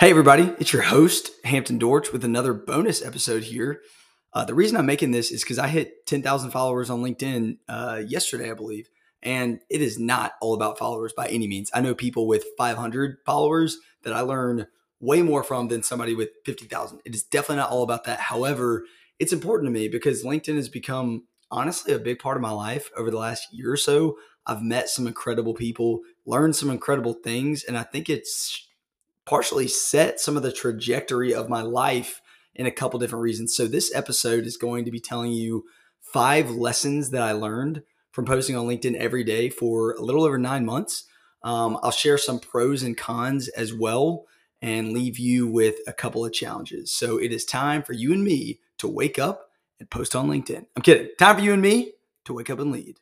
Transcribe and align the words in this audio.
Hey, 0.00 0.10
everybody, 0.10 0.54
it's 0.60 0.72
your 0.72 0.82
host, 0.82 1.32
Hampton 1.42 1.76
Dortch, 1.76 2.12
with 2.12 2.24
another 2.24 2.54
bonus 2.54 3.04
episode 3.04 3.42
here. 3.42 3.80
Uh, 4.32 4.44
the 4.44 4.54
reason 4.54 4.76
I'm 4.76 4.86
making 4.86 5.10
this 5.10 5.32
is 5.32 5.42
because 5.42 5.58
I 5.58 5.66
hit 5.66 6.06
10,000 6.06 6.52
followers 6.52 6.88
on 6.88 7.02
LinkedIn 7.02 7.58
uh, 7.68 8.02
yesterday, 8.06 8.48
I 8.48 8.54
believe. 8.54 8.88
And 9.24 9.58
it 9.68 9.82
is 9.82 9.98
not 9.98 10.34
all 10.40 10.54
about 10.54 10.78
followers 10.78 11.12
by 11.12 11.26
any 11.26 11.48
means. 11.48 11.68
I 11.74 11.80
know 11.80 11.96
people 11.96 12.28
with 12.28 12.44
500 12.56 13.16
followers 13.26 13.78
that 14.04 14.12
I 14.12 14.20
learn 14.20 14.68
way 15.00 15.20
more 15.20 15.42
from 15.42 15.66
than 15.66 15.82
somebody 15.82 16.14
with 16.14 16.28
50,000. 16.46 17.00
It 17.04 17.12
is 17.12 17.24
definitely 17.24 17.56
not 17.56 17.70
all 17.70 17.82
about 17.82 18.04
that. 18.04 18.20
However, 18.20 18.84
it's 19.18 19.32
important 19.32 19.66
to 19.66 19.72
me 19.72 19.88
because 19.88 20.22
LinkedIn 20.22 20.54
has 20.54 20.68
become 20.68 21.26
honestly 21.50 21.92
a 21.92 21.98
big 21.98 22.20
part 22.20 22.36
of 22.36 22.40
my 22.40 22.52
life 22.52 22.88
over 22.96 23.10
the 23.10 23.18
last 23.18 23.48
year 23.52 23.72
or 23.72 23.76
so. 23.76 24.16
I've 24.46 24.62
met 24.62 24.88
some 24.88 25.08
incredible 25.08 25.54
people, 25.54 26.02
learned 26.24 26.54
some 26.54 26.70
incredible 26.70 27.14
things, 27.14 27.64
and 27.64 27.76
I 27.76 27.82
think 27.82 28.08
it's 28.08 28.67
partially 29.28 29.68
set 29.68 30.18
some 30.18 30.38
of 30.38 30.42
the 30.42 30.50
trajectory 30.50 31.34
of 31.34 31.50
my 31.50 31.60
life 31.60 32.22
in 32.54 32.64
a 32.64 32.70
couple 32.70 32.98
different 32.98 33.22
reasons. 33.22 33.54
So 33.54 33.66
this 33.66 33.94
episode 33.94 34.46
is 34.46 34.56
going 34.56 34.86
to 34.86 34.90
be 34.90 35.00
telling 35.00 35.32
you 35.32 35.64
five 36.00 36.50
lessons 36.50 37.10
that 37.10 37.22
I 37.22 37.32
learned 37.32 37.82
from 38.10 38.24
posting 38.24 38.56
on 38.56 38.66
LinkedIn 38.66 38.96
every 38.96 39.24
day 39.24 39.50
for 39.50 39.92
a 39.92 40.00
little 40.00 40.24
over 40.24 40.38
nine 40.38 40.64
months. 40.64 41.04
Um, 41.42 41.78
I'll 41.82 41.90
share 41.90 42.16
some 42.16 42.40
pros 42.40 42.82
and 42.82 42.96
cons 42.96 43.48
as 43.48 43.74
well 43.74 44.24
and 44.62 44.92
leave 44.92 45.18
you 45.18 45.46
with 45.46 45.76
a 45.86 45.92
couple 45.92 46.24
of 46.24 46.32
challenges. 46.32 46.90
So 46.92 47.18
it 47.18 47.30
is 47.30 47.44
time 47.44 47.82
for 47.82 47.92
you 47.92 48.14
and 48.14 48.24
me 48.24 48.60
to 48.78 48.88
wake 48.88 49.18
up 49.18 49.50
and 49.78 49.90
post 49.90 50.16
on 50.16 50.28
LinkedIn. 50.28 50.64
I'm 50.74 50.82
kidding. 50.82 51.10
Time 51.18 51.36
for 51.36 51.42
you 51.42 51.52
and 51.52 51.62
me 51.62 51.92
to 52.24 52.32
wake 52.32 52.48
up 52.48 52.60
and 52.60 52.72
lead. 52.72 52.98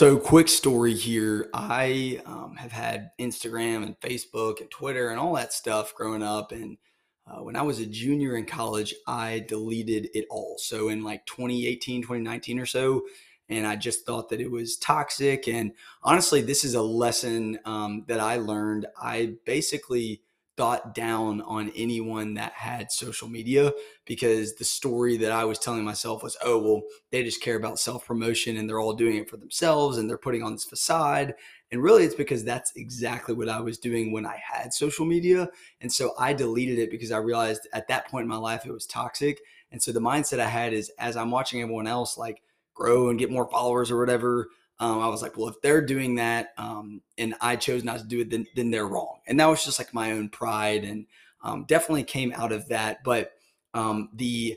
So, 0.00 0.16
quick 0.16 0.48
story 0.48 0.94
here. 0.94 1.50
I 1.52 2.22
um, 2.24 2.56
have 2.56 2.72
had 2.72 3.10
Instagram 3.20 3.84
and 3.84 4.00
Facebook 4.00 4.62
and 4.62 4.70
Twitter 4.70 5.10
and 5.10 5.20
all 5.20 5.34
that 5.34 5.52
stuff 5.52 5.94
growing 5.94 6.22
up. 6.22 6.52
And 6.52 6.78
uh, 7.26 7.42
when 7.42 7.54
I 7.54 7.60
was 7.60 7.80
a 7.80 7.84
junior 7.84 8.34
in 8.34 8.46
college, 8.46 8.94
I 9.06 9.44
deleted 9.46 10.08
it 10.14 10.24
all. 10.30 10.56
So, 10.56 10.88
in 10.88 11.04
like 11.04 11.26
2018, 11.26 12.00
2019 12.00 12.58
or 12.58 12.64
so, 12.64 13.02
and 13.50 13.66
I 13.66 13.76
just 13.76 14.06
thought 14.06 14.30
that 14.30 14.40
it 14.40 14.50
was 14.50 14.78
toxic. 14.78 15.46
And 15.46 15.72
honestly, 16.02 16.40
this 16.40 16.64
is 16.64 16.72
a 16.72 16.80
lesson 16.80 17.58
um, 17.66 18.06
that 18.08 18.20
I 18.20 18.36
learned. 18.36 18.86
I 18.98 19.34
basically 19.44 20.22
thought 20.60 20.94
down 20.94 21.40
on 21.46 21.72
anyone 21.74 22.34
that 22.34 22.52
had 22.52 22.92
social 22.92 23.26
media 23.26 23.72
because 24.04 24.56
the 24.56 24.64
story 24.64 25.16
that 25.16 25.32
I 25.32 25.46
was 25.46 25.58
telling 25.58 25.82
myself 25.84 26.22
was, 26.22 26.36
oh, 26.44 26.58
well, 26.58 26.82
they 27.10 27.24
just 27.24 27.40
care 27.40 27.56
about 27.56 27.78
self 27.78 28.04
promotion 28.04 28.58
and 28.58 28.68
they're 28.68 28.78
all 28.78 28.92
doing 28.92 29.16
it 29.16 29.30
for 29.30 29.38
themselves 29.38 29.96
and 29.96 30.08
they're 30.08 30.18
putting 30.18 30.42
on 30.42 30.52
this 30.52 30.66
facade. 30.66 31.32
And 31.72 31.82
really, 31.82 32.04
it's 32.04 32.14
because 32.14 32.44
that's 32.44 32.72
exactly 32.76 33.34
what 33.34 33.48
I 33.48 33.58
was 33.58 33.78
doing 33.78 34.12
when 34.12 34.26
I 34.26 34.38
had 34.52 34.74
social 34.74 35.06
media. 35.06 35.48
And 35.80 35.90
so 35.90 36.12
I 36.18 36.34
deleted 36.34 36.78
it 36.78 36.90
because 36.90 37.10
I 37.10 37.16
realized 37.16 37.66
at 37.72 37.88
that 37.88 38.08
point 38.08 38.24
in 38.24 38.28
my 38.28 38.36
life 38.36 38.66
it 38.66 38.72
was 38.72 38.84
toxic. 38.84 39.40
And 39.72 39.82
so 39.82 39.92
the 39.92 40.00
mindset 40.00 40.40
I 40.40 40.48
had 40.48 40.74
is 40.74 40.92
as 40.98 41.16
I'm 41.16 41.30
watching 41.30 41.62
everyone 41.62 41.86
else 41.86 42.18
like 42.18 42.42
grow 42.74 43.08
and 43.08 43.18
get 43.18 43.30
more 43.30 43.48
followers 43.50 43.90
or 43.90 43.98
whatever, 43.98 44.50
um, 44.80 45.00
I 45.00 45.08
was 45.08 45.20
like, 45.20 45.36
well, 45.36 45.48
if 45.48 45.60
they're 45.60 45.84
doing 45.84 46.14
that 46.16 46.54
um, 46.56 47.02
and 47.18 47.34
I 47.40 47.56
chose 47.56 47.84
not 47.84 47.98
to 47.98 48.04
do 48.04 48.20
it, 48.20 48.30
then, 48.30 48.46
then 48.56 48.70
they're 48.70 48.86
wrong. 48.86 49.20
And 49.26 49.38
that 49.38 49.46
was 49.46 49.62
just 49.62 49.78
like 49.78 49.92
my 49.92 50.12
own 50.12 50.30
pride 50.30 50.84
and 50.84 51.06
um, 51.42 51.66
definitely 51.68 52.04
came 52.04 52.32
out 52.34 52.50
of 52.50 52.68
that. 52.68 53.04
But 53.04 53.32
um, 53.74 54.08
the 54.14 54.56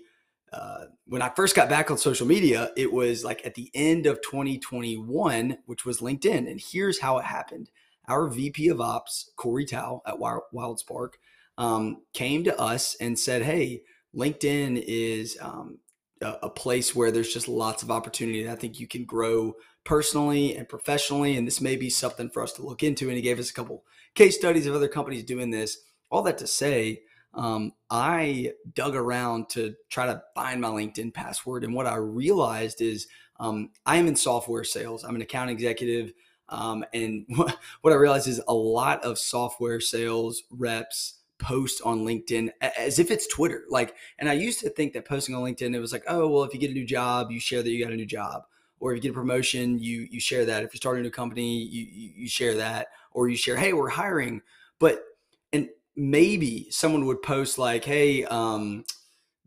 uh, 0.54 0.86
when 1.08 1.22
I 1.22 1.30
first 1.30 1.56
got 1.56 1.68
back 1.68 1.92
on 1.92 1.98
social 1.98 2.26
media, 2.26 2.72
it 2.78 2.94
was 2.94 3.26
like 3.26 3.46
at 3.46 3.56
the 3.56 3.70
end 3.74 4.06
of 4.06 4.22
2021, 4.22 5.58
which 5.66 5.84
was 5.84 6.00
LinkedIn. 6.00 6.50
And 6.50 6.62
here's 6.72 7.00
how 7.00 7.18
it 7.18 7.26
happened. 7.26 7.70
Our 8.08 8.30
VP 8.30 8.70
of 8.70 8.80
Ops, 8.80 9.32
Corey 9.36 9.66
Tao 9.66 10.02
at 10.06 10.16
WildSpark, 10.16 11.14
um, 11.58 12.04
came 12.14 12.44
to 12.44 12.58
us 12.60 12.96
and 13.02 13.18
said, 13.18 13.42
hey, 13.42 13.82
LinkedIn 14.16 14.84
is 14.86 15.38
um, 15.42 15.80
a, 16.22 16.38
a 16.44 16.50
place 16.50 16.96
where 16.96 17.12
there's 17.12 17.34
just 17.34 17.48
lots 17.48 17.82
of 17.82 17.92
opportunity. 17.92 18.44
And 18.44 18.52
I 18.52 18.56
think 18.56 18.80
you 18.80 18.88
can 18.88 19.06
grow 19.06 19.56
personally 19.84 20.56
and 20.56 20.68
professionally. 20.68 21.38
And 21.38 21.48
this 21.48 21.62
may 21.62 21.76
be 21.76 21.90
something 21.90 22.30
for 22.30 22.44
us 22.44 22.54
to 22.54 22.66
look 22.66 22.84
into. 22.84 23.08
And 23.08 23.16
he 23.16 23.22
gave 23.22 23.40
us 23.40 23.50
a 23.50 23.54
couple 23.54 23.84
case 24.16 24.36
studies 24.36 24.68
of 24.68 24.76
other 24.76 24.88
companies 24.88 25.24
doing 25.24 25.52
this. 25.52 25.80
All 26.10 26.22
that 26.24 26.38
to 26.40 26.48
say, 26.48 27.02
um, 27.34 27.74
I 27.90 28.52
dug 28.74 28.96
around 28.96 29.50
to 29.50 29.76
try 29.90 30.06
to 30.06 30.22
find 30.36 30.62
my 30.62 30.70
LinkedIn 30.70 31.14
password. 31.14 31.64
And 31.64 31.74
what 31.74 31.88
I 31.88 31.96
realized 31.96 32.82
is 32.82 33.08
um, 33.40 33.72
I 33.86 33.98
am 33.98 34.08
in 34.08 34.16
software 34.16 34.64
sales, 34.64 35.04
I'm 35.04 35.16
an 35.16 35.22
account 35.22 35.50
executive. 35.50 36.14
Um, 36.50 36.86
and 36.94 37.26
what 37.82 37.94
I 37.94 37.96
realized 37.96 38.28
is 38.28 38.42
a 38.48 38.54
lot 38.54 39.04
of 39.04 39.18
software 39.18 39.80
sales 39.80 40.44
reps 40.52 41.16
post 41.40 41.82
on 41.84 42.06
LinkedIn 42.06 42.52
as 42.62 43.00
if 43.00 43.10
it's 43.10 43.28
Twitter. 43.28 43.66
Like, 43.70 43.96
and 44.20 44.30
I 44.30 44.34
used 44.34 44.60
to 44.60 44.70
think 44.70 44.94
that 44.94 45.06
posting 45.06 45.34
on 45.34 45.42
LinkedIn, 45.42 45.74
it 45.74 45.80
was 45.80 45.92
like, 45.92 46.04
oh, 46.08 46.28
well, 46.28 46.44
if 46.44 46.54
you 46.54 46.60
get 46.60 46.70
a 46.70 46.76
new 46.76 46.86
job, 46.86 47.32
you 47.32 47.40
share 47.40 47.64
that 47.64 47.70
you 47.70 47.84
got 47.84 47.92
a 47.92 47.98
new 47.98 48.06
job 48.06 48.44
or 48.84 48.92
if 48.92 48.98
you 48.98 49.02
get 49.02 49.12
a 49.12 49.14
promotion, 49.14 49.80
you 49.80 50.10
you 50.12 50.20
share 50.20 50.44
that. 50.44 50.62
If 50.62 50.74
you 50.74 50.78
start 50.78 51.00
a 51.00 51.02
new 51.02 51.10
company, 51.10 51.64
you 51.64 51.88
you 52.18 52.28
share 52.28 52.56
that, 52.56 52.88
or 53.14 53.30
you 53.30 53.38
share, 53.38 53.56
hey, 53.56 53.72
we're 53.72 53.88
hiring. 53.88 54.42
But 54.78 55.06
and 55.54 55.70
maybe 55.96 56.68
someone 56.70 57.06
would 57.06 57.22
post 57.22 57.58
like, 57.58 57.86
hey, 57.86 58.26
um, 58.26 58.84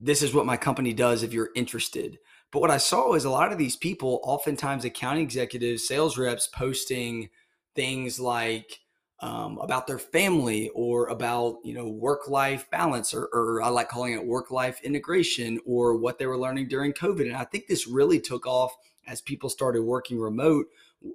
this 0.01 0.23
is 0.23 0.33
what 0.33 0.47
my 0.47 0.57
company 0.57 0.95
does 0.95 1.23
if 1.23 1.35
you're 1.35 1.51
interested. 1.55 2.19
But 2.51 2.61
what 2.61 2.71
I 2.71 2.79
saw 2.79 3.13
is 3.13 3.27
a 3.27 3.31
lot 3.31 3.53
of 3.53 3.59
these 3.59 3.77
people, 3.77 4.23
oftentimes 4.25 4.87
accounting 4.87 5.25
executives, 5.25 5.87
sales 5.87 6.17
reps, 6.17 6.47
posting 6.47 7.29
things 7.75 8.19
like 8.19 8.81
um, 9.21 9.59
about 9.59 9.87
their 9.87 9.99
family 9.99 10.71
or 10.75 11.09
about 11.09 11.57
you 11.63 11.75
know 11.75 11.91
work 11.91 12.27
life 12.29 12.71
balance 12.71 13.13
or, 13.13 13.29
or 13.35 13.61
I 13.61 13.69
like 13.69 13.91
calling 13.91 14.15
it 14.15 14.27
work 14.27 14.51
life 14.51 14.81
integration 14.83 15.61
or 15.67 15.99
what 15.99 16.19
they 16.19 16.25
were 16.25 16.39
learning 16.39 16.69
during 16.69 16.95
COVID. 16.95 17.27
And 17.27 17.37
I 17.37 17.45
think 17.45 17.67
this 17.67 17.87
really 17.87 18.19
took 18.19 18.47
off 18.47 18.73
as 19.07 19.21
people 19.21 19.49
started 19.49 19.83
working 19.83 20.19
remote, 20.19 20.67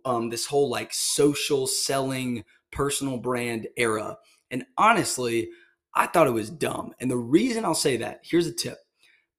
um, 0.05 0.29
this 0.29 0.45
whole 0.45 0.69
like 0.69 0.93
social 0.93 1.67
selling 1.67 2.43
personal 2.71 3.17
brand 3.17 3.67
era. 3.77 4.17
And 4.49 4.65
honestly, 4.77 5.49
I 5.93 6.07
thought 6.07 6.27
it 6.27 6.31
was 6.31 6.49
dumb. 6.49 6.93
And 6.99 7.11
the 7.11 7.17
reason 7.17 7.65
I'll 7.65 7.75
say 7.75 7.97
that 7.97 8.21
here's 8.23 8.47
a 8.47 8.53
tip 8.53 8.77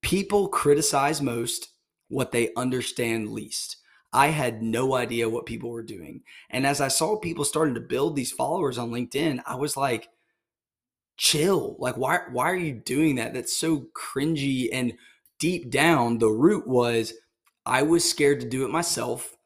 people 0.02 0.48
criticize 0.48 1.22
most 1.22 1.68
what 2.08 2.32
they 2.32 2.50
understand 2.56 3.30
least. 3.30 3.78
I 4.12 4.28
had 4.28 4.62
no 4.62 4.94
idea 4.94 5.30
what 5.30 5.46
people 5.46 5.70
were 5.70 5.82
doing. 5.82 6.22
And 6.50 6.66
as 6.66 6.80
I 6.80 6.88
saw 6.88 7.18
people 7.18 7.44
starting 7.44 7.74
to 7.74 7.80
build 7.80 8.14
these 8.14 8.30
followers 8.32 8.76
on 8.76 8.90
LinkedIn, 8.90 9.40
I 9.46 9.54
was 9.54 9.76
like, 9.76 10.08
chill. 11.16 11.76
Like, 11.78 11.96
why, 11.96 12.18
why 12.30 12.50
are 12.50 12.56
you 12.56 12.74
doing 12.74 13.14
that? 13.16 13.32
That's 13.32 13.58
so 13.58 13.86
cringy. 13.96 14.68
And 14.70 14.94
deep 15.38 15.70
down, 15.70 16.18
the 16.18 16.28
root 16.28 16.66
was 16.66 17.14
I 17.64 17.82
was 17.82 18.08
scared 18.08 18.40
to 18.40 18.48
do 18.48 18.64
it 18.64 18.70
myself. 18.70 19.36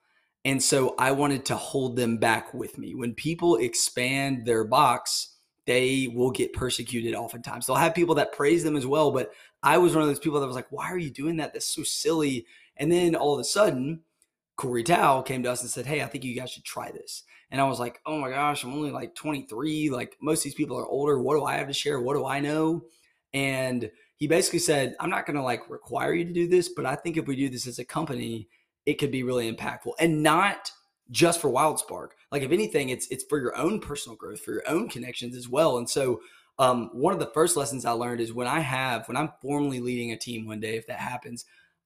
And 0.44 0.62
so 0.62 0.94
I 0.98 1.12
wanted 1.12 1.44
to 1.46 1.56
hold 1.56 1.96
them 1.96 2.18
back 2.18 2.54
with 2.54 2.78
me. 2.78 2.94
When 2.94 3.14
people 3.14 3.56
expand 3.56 4.46
their 4.46 4.64
box, 4.64 5.34
they 5.66 6.08
will 6.14 6.30
get 6.30 6.52
persecuted 6.52 7.14
oftentimes. 7.14 7.66
They'll 7.66 7.76
have 7.76 7.94
people 7.94 8.14
that 8.14 8.32
praise 8.32 8.62
them 8.62 8.76
as 8.76 8.86
well. 8.86 9.10
But 9.10 9.32
I 9.62 9.78
was 9.78 9.92
one 9.92 10.02
of 10.02 10.08
those 10.08 10.20
people 10.20 10.40
that 10.40 10.46
was 10.46 10.54
like, 10.54 10.70
why 10.70 10.90
are 10.92 10.98
you 10.98 11.10
doing 11.10 11.36
that? 11.38 11.52
That's 11.52 11.66
so 11.66 11.82
silly. 11.82 12.46
And 12.76 12.92
then 12.92 13.16
all 13.16 13.34
of 13.34 13.40
a 13.40 13.44
sudden, 13.44 14.02
Corey 14.56 14.82
Tao 14.82 15.22
came 15.22 15.42
to 15.42 15.50
us 15.50 15.62
and 15.62 15.70
said, 15.70 15.86
Hey, 15.86 16.02
I 16.02 16.06
think 16.06 16.24
you 16.24 16.34
guys 16.34 16.50
should 16.50 16.64
try 16.64 16.90
this. 16.90 17.24
And 17.50 17.60
I 17.60 17.64
was 17.64 17.78
like, 17.78 18.00
Oh 18.06 18.18
my 18.18 18.30
gosh, 18.30 18.64
I'm 18.64 18.72
only 18.72 18.90
like 18.90 19.14
23. 19.14 19.90
Like 19.90 20.16
most 20.20 20.40
of 20.40 20.44
these 20.44 20.54
people 20.54 20.78
are 20.78 20.86
older. 20.86 21.20
What 21.20 21.36
do 21.36 21.44
I 21.44 21.56
have 21.56 21.68
to 21.68 21.74
share? 21.74 22.00
What 22.00 22.14
do 22.14 22.26
I 22.26 22.40
know? 22.40 22.84
And 23.34 23.90
he 24.16 24.26
basically 24.26 24.58
said, 24.58 24.96
I'm 24.98 25.10
not 25.10 25.26
going 25.26 25.36
to 25.36 25.42
like 25.42 25.68
require 25.68 26.14
you 26.14 26.24
to 26.24 26.32
do 26.32 26.48
this, 26.48 26.70
but 26.70 26.86
I 26.86 26.96
think 26.96 27.16
if 27.16 27.26
we 27.26 27.36
do 27.36 27.48
this 27.48 27.66
as 27.66 27.78
a 27.78 27.84
company, 27.84 28.48
it 28.86 28.94
could 28.94 29.10
be 29.10 29.22
really 29.22 29.52
impactful 29.52 29.92
and 29.98 30.22
not 30.22 30.70
just 31.10 31.40
for 31.40 31.50
WildSpark. 31.50 32.08
Like 32.32 32.42
if 32.42 32.52
anything, 32.52 32.88
it's 32.88 33.06
it's 33.08 33.24
for 33.24 33.40
your 33.40 33.56
own 33.56 33.80
personal 33.80 34.16
growth, 34.16 34.40
for 34.40 34.52
your 34.52 34.68
own 34.68 34.88
connections 34.88 35.36
as 35.36 35.48
well. 35.48 35.78
And 35.78 35.88
so 35.88 36.20
um, 36.58 36.90
one 36.92 37.12
of 37.12 37.20
the 37.20 37.30
first 37.34 37.56
lessons 37.56 37.84
I 37.84 37.92
learned 37.92 38.20
is 38.20 38.32
when 38.32 38.46
I 38.46 38.60
have, 38.60 39.06
when 39.08 39.16
I'm 39.16 39.32
formally 39.42 39.80
leading 39.80 40.12
a 40.12 40.16
team 40.16 40.46
one 40.46 40.60
day, 40.60 40.76
if 40.76 40.86
that 40.86 40.98
happens, 40.98 41.44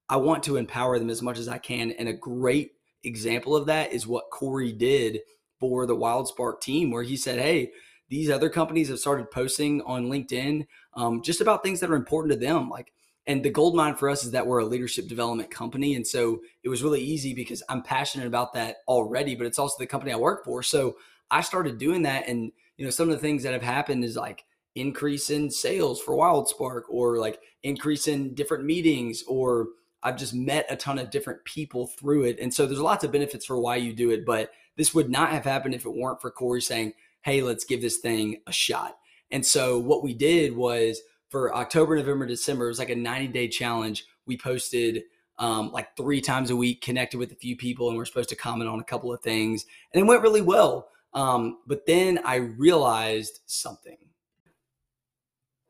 I 0.09 0.17
want 0.17 0.43
to 0.45 0.57
empower 0.57 0.99
them 0.99 1.11
as 1.11 1.23
much 1.23 1.39
as 1.39 1.49
I 1.49 1.59
can. 1.59 1.91
And 1.93 2.09
a 2.09 2.13
great 2.13 2.73
example 3.03 3.57
of 3.57 3.67
that 3.67 3.93
is 3.93 4.07
what 4.07 4.31
Corey 4.31 4.73
did 4.73 5.21
for 5.59 5.87
the 5.87 5.97
WildSpark 5.97 6.61
team, 6.61 6.91
where 6.91 7.03
he 7.03 7.17
said, 7.17 7.39
Hey, 7.39 7.73
these 8.11 8.29
other 8.29 8.51
companies 8.51 8.89
have 8.89 8.99
started 8.99 9.31
posting 9.31 9.81
on 9.83 10.09
LinkedIn 10.09 10.67
um, 10.95 11.23
just 11.23 11.41
about 11.41 11.63
things 11.63 11.81
that 11.81 11.91
are 11.91 11.97
important 11.97 12.33
to 12.33 12.47
them. 12.47 12.69
Like, 12.69 12.93
and 13.27 13.43
the 13.43 13.51
gold 13.51 13.77
mine 13.77 13.95
for 13.95 14.11
us 14.11 14.25
is 14.25 14.33
that 14.33 14.47
we're 14.47 14.59
a 14.59 14.65
leadership 14.65 15.07
development 15.07 15.51
company. 15.51 15.95
And 15.95 16.07
so 16.07 16.41
it 16.65 16.69
was 16.69 16.83
really 16.83 17.01
easy 17.01 17.33
because 17.33 17.63
I'm 17.69 17.83
passionate 17.83 18.27
about 18.27 18.53
that 18.55 18.79
already, 18.89 19.37
but 19.37 19.47
it's 19.47 19.59
also 19.59 19.77
the 19.79 19.87
company 19.87 20.13
I 20.13 20.17
work 20.17 20.45
for. 20.45 20.63
So 20.63 20.97
I 21.31 21.41
started 21.41 21.79
doing 21.79 22.03
that. 22.03 22.27
And, 22.27 22.51
you 22.77 22.85
know, 22.85 22.91
some 22.91 23.09
of 23.09 23.15
the 23.15 23.21
things 23.21 23.45
that 23.45 23.53
have 23.53 23.63
happened 23.63 24.05
is 24.05 24.17
like 24.17 24.45
increase 24.75 25.31
in 25.31 25.51
sales 25.51 26.01
for 26.01 26.17
WildSpark 26.17 26.83
or 26.89 27.19
like 27.19 27.39
increase 27.63 28.09
in 28.09 28.35
different 28.35 28.65
meetings 28.65 29.23
or 29.29 29.69
I've 30.03 30.17
just 30.17 30.35
met 30.35 30.67
a 30.69 30.77
ton 30.77 30.99
of 30.99 31.11
different 31.11 31.45
people 31.45 31.87
through 31.87 32.25
it. 32.25 32.41
And 32.41 32.53
so 32.53 32.67
there's 32.67 32.81
lots 32.81 33.05
of 33.05 33.13
benefits 33.13 33.45
for 33.45 33.61
why 33.61 33.77
you 33.77 33.93
do 33.93 34.11
it. 34.11 34.25
But 34.27 34.51
This 34.77 34.95
would 34.95 35.11
not 35.11 35.31
have 35.31 35.45
happened 35.45 35.75
if 35.75 35.85
it 35.85 35.95
weren't 35.95 36.23
for 36.23 36.31
Corey 36.31 36.63
saying, 36.63 36.95
Hey, 37.23 37.43
let's 37.43 37.65
give 37.65 37.81
this 37.81 37.99
thing 37.99 38.41
a 38.47 38.53
shot. 38.53 38.97
And 39.31 39.45
so 39.45 39.79
what 39.79 40.03
we 40.03 40.15
did 40.15 40.57
was 40.57 41.01
for 41.29 41.55
October, 41.55 41.97
November, 41.97 42.27
December, 42.27 42.67
it 42.67 42.69
was 42.69 42.79
like 42.79 42.91
a 42.91 42.97
90 42.97 43.29
day 43.29 43.49
challenge. 43.49 44.05
We 44.27 44.37
posted 44.37 45.05
um, 45.39 45.73
like 45.73 45.97
three 45.97 46.21
times 46.21 46.51
a 46.51 46.57
week, 46.57 46.83
connected 46.83 47.19
with 47.19 47.33
a 47.33 47.37
few 47.37 47.57
people, 47.57 47.89
and 47.89 47.97
we're 47.97 48.05
supposed 48.05 48.29
to 48.29 48.37
comment 48.37 48.69
on 48.69 48.81
a 48.81 48.85
couple 48.85 49.13
of 49.13 49.21
things. 49.21 49.65
And 49.93 50.03
it 50.03 50.07
went 50.07 50.23
really 50.23 50.43
well. 50.43 50.89
Um, 51.15 51.59
but 51.67 51.87
then 51.87 52.21
I 52.25 52.37
realized 52.37 53.41
something. 53.47 53.97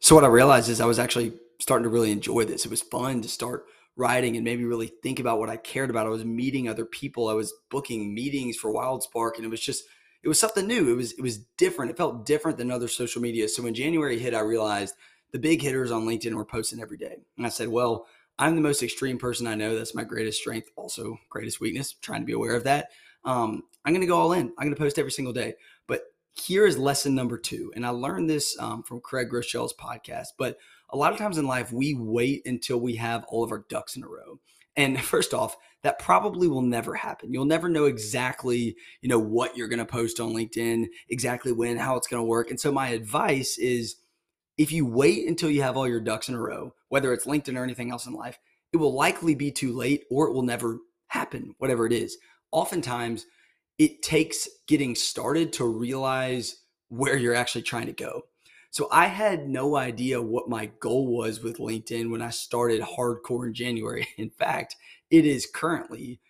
So 0.00 0.14
what 0.14 0.24
I 0.24 0.28
realized 0.28 0.68
is 0.68 0.80
I 0.80 0.86
was 0.86 0.98
actually 0.98 1.34
starting 1.60 1.84
to 1.84 1.88
really 1.88 2.10
enjoy 2.10 2.44
this. 2.44 2.64
It 2.64 2.70
was 2.70 2.82
fun 2.82 3.22
to 3.22 3.28
start 3.28 3.66
writing 3.96 4.36
and 4.36 4.44
maybe 4.44 4.64
really 4.64 4.92
think 5.02 5.20
about 5.20 5.38
what 5.38 5.50
I 5.50 5.56
cared 5.56 5.90
about. 5.90 6.06
I 6.06 6.10
was 6.10 6.24
meeting 6.24 6.68
other 6.68 6.84
people. 6.84 7.28
I 7.28 7.34
was 7.34 7.52
booking 7.70 8.14
meetings 8.14 8.56
for 8.56 8.72
WildSpark, 8.72 9.36
and 9.36 9.44
it 9.44 9.50
was 9.50 9.60
just 9.60 9.84
it 10.22 10.28
was 10.28 10.38
something 10.38 10.66
new. 10.66 10.92
It 10.92 10.96
was 10.96 11.12
it 11.12 11.22
was 11.22 11.38
different. 11.56 11.90
It 11.90 11.96
felt 11.96 12.26
different 12.26 12.58
than 12.58 12.70
other 12.70 12.88
social 12.88 13.22
media. 13.22 13.48
So 13.48 13.62
when 13.62 13.74
January 13.74 14.18
hit, 14.18 14.34
I 14.34 14.40
realized 14.40 14.94
the 15.32 15.38
big 15.38 15.62
hitters 15.62 15.90
on 15.90 16.06
LinkedIn 16.06 16.34
were 16.34 16.44
posting 16.44 16.80
every 16.80 16.98
day, 16.98 17.16
and 17.36 17.46
I 17.46 17.50
said, 17.50 17.68
well. 17.68 18.06
I'm 18.38 18.54
the 18.54 18.62
most 18.62 18.82
extreme 18.82 19.18
person 19.18 19.46
I 19.46 19.54
know. 19.54 19.76
That's 19.76 19.94
my 19.94 20.02
greatest 20.02 20.38
strength, 20.38 20.70
also 20.74 21.18
greatest 21.28 21.60
weakness. 21.60 21.92
trying 21.92 22.22
to 22.22 22.26
be 22.26 22.32
aware 22.32 22.54
of 22.54 22.64
that. 22.64 22.88
Um, 23.22 23.64
I'm 23.84 23.92
going 23.92 24.00
to 24.00 24.06
go 24.06 24.18
all 24.18 24.32
in. 24.32 24.46
I'm 24.56 24.64
going 24.64 24.74
to 24.74 24.80
post 24.80 24.98
every 24.98 25.10
single 25.12 25.34
day. 25.34 25.56
But 25.86 26.04
here 26.32 26.64
is 26.66 26.78
lesson 26.78 27.14
number 27.14 27.36
two. 27.36 27.70
And 27.76 27.84
I 27.84 27.90
learned 27.90 28.30
this 28.30 28.58
um, 28.58 28.82
from 28.82 29.02
Craig 29.02 29.28
Groeschel's 29.30 29.74
podcast. 29.74 30.28
But 30.38 30.56
a 30.88 30.96
lot 30.96 31.12
of 31.12 31.18
times 31.18 31.36
in 31.36 31.46
life, 31.46 31.70
we 31.70 31.94
wait 31.94 32.46
until 32.46 32.80
we 32.80 32.96
have 32.96 33.24
all 33.28 33.44
of 33.44 33.52
our 33.52 33.64
ducks 33.68 33.94
in 33.94 34.02
a 34.02 34.08
row. 34.08 34.40
And 34.76 35.00
first 35.00 35.34
off, 35.34 35.56
that 35.82 35.98
probably 35.98 36.46
will 36.46 36.62
never 36.62 36.94
happen. 36.94 37.32
You'll 37.32 37.46
never 37.46 37.68
know 37.68 37.86
exactly, 37.86 38.76
you 39.00 39.08
know, 39.08 39.18
what 39.18 39.56
you're 39.56 39.68
going 39.68 39.78
to 39.78 39.86
post 39.86 40.20
on 40.20 40.32
LinkedIn, 40.32 40.86
exactly 41.08 41.52
when, 41.52 41.78
how 41.78 41.96
it's 41.96 42.06
going 42.06 42.20
to 42.22 42.26
work. 42.26 42.50
And 42.50 42.60
so 42.60 42.70
my 42.70 42.88
advice 42.88 43.56
is 43.58 43.96
if 44.58 44.72
you 44.72 44.84
wait 44.84 45.26
until 45.26 45.50
you 45.50 45.62
have 45.62 45.76
all 45.76 45.88
your 45.88 46.00
ducks 46.00 46.28
in 46.28 46.34
a 46.34 46.40
row, 46.40 46.74
whether 46.90 47.12
it's 47.12 47.26
LinkedIn 47.26 47.58
or 47.58 47.64
anything 47.64 47.90
else 47.90 48.06
in 48.06 48.12
life, 48.12 48.38
it 48.72 48.76
will 48.76 48.94
likely 48.94 49.34
be 49.34 49.50
too 49.50 49.72
late 49.72 50.04
or 50.10 50.28
it 50.28 50.34
will 50.34 50.42
never 50.42 50.78
happen, 51.08 51.54
whatever 51.58 51.86
it 51.86 51.92
is. 51.92 52.18
Oftentimes, 52.52 53.24
it 53.78 54.02
takes 54.02 54.48
getting 54.68 54.94
started 54.94 55.54
to 55.54 55.64
realize 55.64 56.56
where 56.88 57.16
you're 57.16 57.34
actually 57.34 57.62
trying 57.62 57.86
to 57.86 57.92
go. 57.92 58.22
So 58.70 58.88
I 58.92 59.06
had 59.06 59.48
no 59.48 59.76
idea 59.76 60.22
what 60.22 60.48
my 60.48 60.66
goal 60.78 61.16
was 61.16 61.42
with 61.42 61.58
LinkedIn 61.58 62.10
when 62.10 62.22
I 62.22 62.30
started 62.30 62.80
hardcore 62.80 63.46
in 63.46 63.54
January. 63.54 64.06
In 64.16 64.30
fact, 64.30 64.76
it 65.10 65.26
is 65.26 65.46
currently 65.46 66.20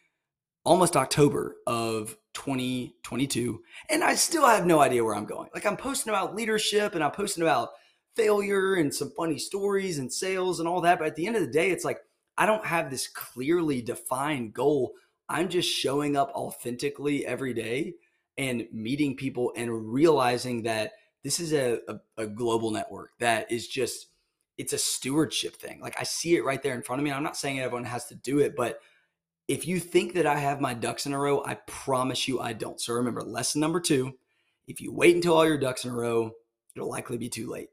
almost 0.65 0.97
October 0.97 1.57
of 1.67 2.17
2022 2.35 3.61
and 3.89 4.05
I 4.05 4.15
still 4.15 4.47
have 4.47 4.67
no 4.67 4.81
idea 4.81 5.05
where 5.05 5.15
I'm 5.15 5.27
going. 5.27 5.49
Like 5.53 5.67
I'm 5.67 5.77
posting 5.77 6.11
about 6.11 6.35
leadership 6.35 6.95
and 6.95 7.03
I'm 7.03 7.11
posting 7.11 7.43
about 7.43 7.71
failure 8.17 8.75
and 8.75 8.95
some 8.95 9.13
funny 9.17 9.39
stories 9.39 9.99
and 9.99 10.13
sales 10.13 10.61
and 10.61 10.69
all 10.69 10.81
that, 10.83 10.99
but 10.99 11.09
at 11.09 11.17
the 11.17 11.27
end 11.27 11.37
of 11.37 11.43
the 11.43 11.53
day 11.53 11.71
it's 11.71 11.85
like 11.85 11.99
I 12.39 12.47
don't 12.47 12.65
have 12.65 12.91
this 12.91 13.09
clearly 13.09 13.83
defined 13.83 14.55
goal. 14.55 14.93
I'm 15.29 15.49
just 15.49 15.69
showing 15.69 16.17
up 16.17 16.31
authentically 16.35 17.27
every 17.27 17.53
day 17.53 17.95
and 18.39 18.67
meeting 18.73 19.17
people 19.17 19.53
and 19.57 19.93
realizing 19.93 20.63
that 20.63 20.93
this 21.23 21.41
is 21.41 21.53
a, 21.53 21.79
a, 21.89 22.23
a, 22.23 22.27
global 22.27 22.71
network 22.71 23.11
that 23.19 23.51
is 23.51 23.69
just 23.69 24.07
it's 24.57 24.73
a 24.73 24.79
stewardship 24.79 25.57
thing. 25.57 25.81
Like 25.81 25.97
i 25.99 26.03
see 26.03 26.37
it 26.37 26.45
right 26.45 26.63
there 26.63 26.75
in 26.75 26.83
front 26.83 27.01
of 27.01 27.05
me 27.05 27.13
i'm 27.13 27.23
not 27.23 27.37
saying 27.37 27.61
everyone 27.61 27.85
has 27.85 28.07
to 28.07 28.15
do 28.15 28.41
it 28.41 28.55
but 28.57 28.81
if 29.49 29.67
you 29.67 29.81
think 29.81 30.15
that 30.15 30.27
i 30.27 30.39
have 30.39 30.61
my 30.61 30.75
ducks 30.75 31.07
in 31.07 31.13
a 31.13 31.19
row 31.19 31.43
i 31.45 31.55
promise 31.67 32.29
you 32.29 32.41
i 32.41 32.53
don't. 32.53 32.81
So 32.81 32.95
remember 32.95 33.23
lesson 33.23 33.61
number 33.61 33.81
two 33.81 34.13
if 34.67 34.81
you 34.81 34.93
wait 34.93 35.17
until 35.17 35.35
all 35.35 35.47
your 35.47 35.59
ducks 35.59 35.85
in 35.85 35.91
a 35.91 35.95
row 35.95 36.33
it'll 36.75 36.91
likely 36.91 37.19
be 37.19 37.29
too 37.29 37.51
late. 37.51 37.69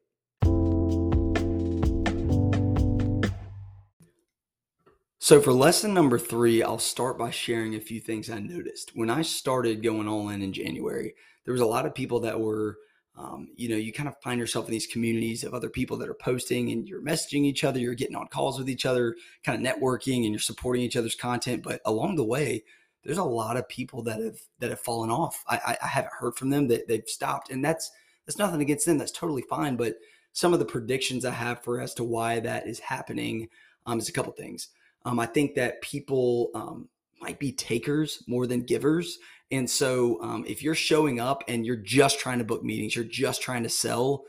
So, 5.28 5.42
for 5.42 5.52
lesson 5.52 5.94
number 5.94 6.18
three, 6.18 6.64
I'll 6.64 6.80
start 6.80 7.18
by 7.18 7.32
sharing 7.32 7.76
a 7.76 7.82
few 7.82 8.00
things 8.00 8.30
I 8.30 8.40
noticed. 8.40 8.96
When 8.96 9.10
I 9.10 9.24
started 9.24 9.84
going 9.84 10.08
all 10.08 10.30
in 10.30 10.42
in 10.42 10.54
January, 10.54 11.16
there 11.44 11.52
was 11.52 11.60
a 11.60 11.66
lot 11.66 11.86
of 11.86 11.94
people 11.94 12.22
that 12.22 12.40
were 12.40 12.78
um, 13.18 13.50
you 13.56 13.68
know, 13.68 13.76
you 13.76 13.92
kind 13.92 14.08
of 14.08 14.16
find 14.22 14.40
yourself 14.40 14.66
in 14.66 14.72
these 14.72 14.86
communities 14.86 15.44
of 15.44 15.54
other 15.54 15.70
people 15.70 15.98
that 15.98 16.10
are 16.10 16.14
posting 16.14 16.72
and 16.72 16.88
you're 16.88 17.02
messaging 17.02 17.46
each 17.46 17.64
other, 17.64 17.80
you're 17.80 17.96
getting 17.96 18.16
on 18.16 18.28
calls 18.28 18.60
with 18.60 18.70
each 18.70 18.86
other, 18.86 19.16
kind 19.44 19.66
of 19.66 19.76
networking 19.76 20.18
and 20.18 20.32
you're 20.32 20.40
supporting 20.40 20.84
each 20.84 20.96
other's 20.96 21.16
content. 21.16 21.64
But 21.64 21.82
along 21.86 22.16
the 22.16 22.24
way, 22.24 22.64
there's 23.04 23.18
a 23.18 23.24
lot 23.24 23.58
of 23.58 23.68
people 23.70 24.04
that 24.04 24.22
have 24.22 24.40
that 24.60 24.70
have 24.70 24.82
fallen 24.82 25.10
off. 25.10 25.44
I, 25.48 25.78
I 25.82 25.88
haven't 25.88 26.14
heard 26.20 26.36
from 26.36 26.50
them 26.50 26.68
that 26.68 26.88
they've 26.88 27.08
stopped, 27.08 27.50
and 27.50 27.64
that's 27.64 27.90
that's 28.26 28.38
nothing 28.38 28.62
against 28.62 28.86
them. 28.86 28.98
That's 28.98 29.12
totally 29.12 29.44
fine. 29.44 29.78
But 29.78 29.96
some 30.34 30.54
of 30.54 30.60
the 30.60 30.66
predictions 30.66 31.26
I 31.26 31.32
have 31.32 31.64
for 31.64 31.80
as 31.80 31.94
to 31.96 32.04
why 32.04 32.40
that 32.42 32.68
is 32.68 32.80
happening 32.80 33.50
um, 33.86 33.98
is 33.98 34.10
a 34.10 34.14
couple 34.14 34.34
things. 34.34 34.68
Um, 35.06 35.20
I 35.20 35.26
think 35.26 35.56
that 35.56 35.82
people 35.82 36.52
um, 36.54 36.90
might 37.22 37.40
be 37.40 37.52
takers 37.52 38.24
more 38.28 38.48
than 38.48 38.62
givers. 38.62 39.20
And 39.52 39.70
so 39.70 40.22
um, 40.22 40.44
if 40.48 40.62
you're 40.62 40.76
showing 40.76 41.20
up 41.20 41.44
and 41.48 41.66
you're 41.66 41.76
just 41.76 42.20
trying 42.20 42.40
to 42.40 42.44
book 42.44 42.64
meetings, 42.64 42.96
you're 42.96 43.06
just 43.06 43.42
trying 43.42 43.64
to 43.64 43.70
sell, 43.70 44.24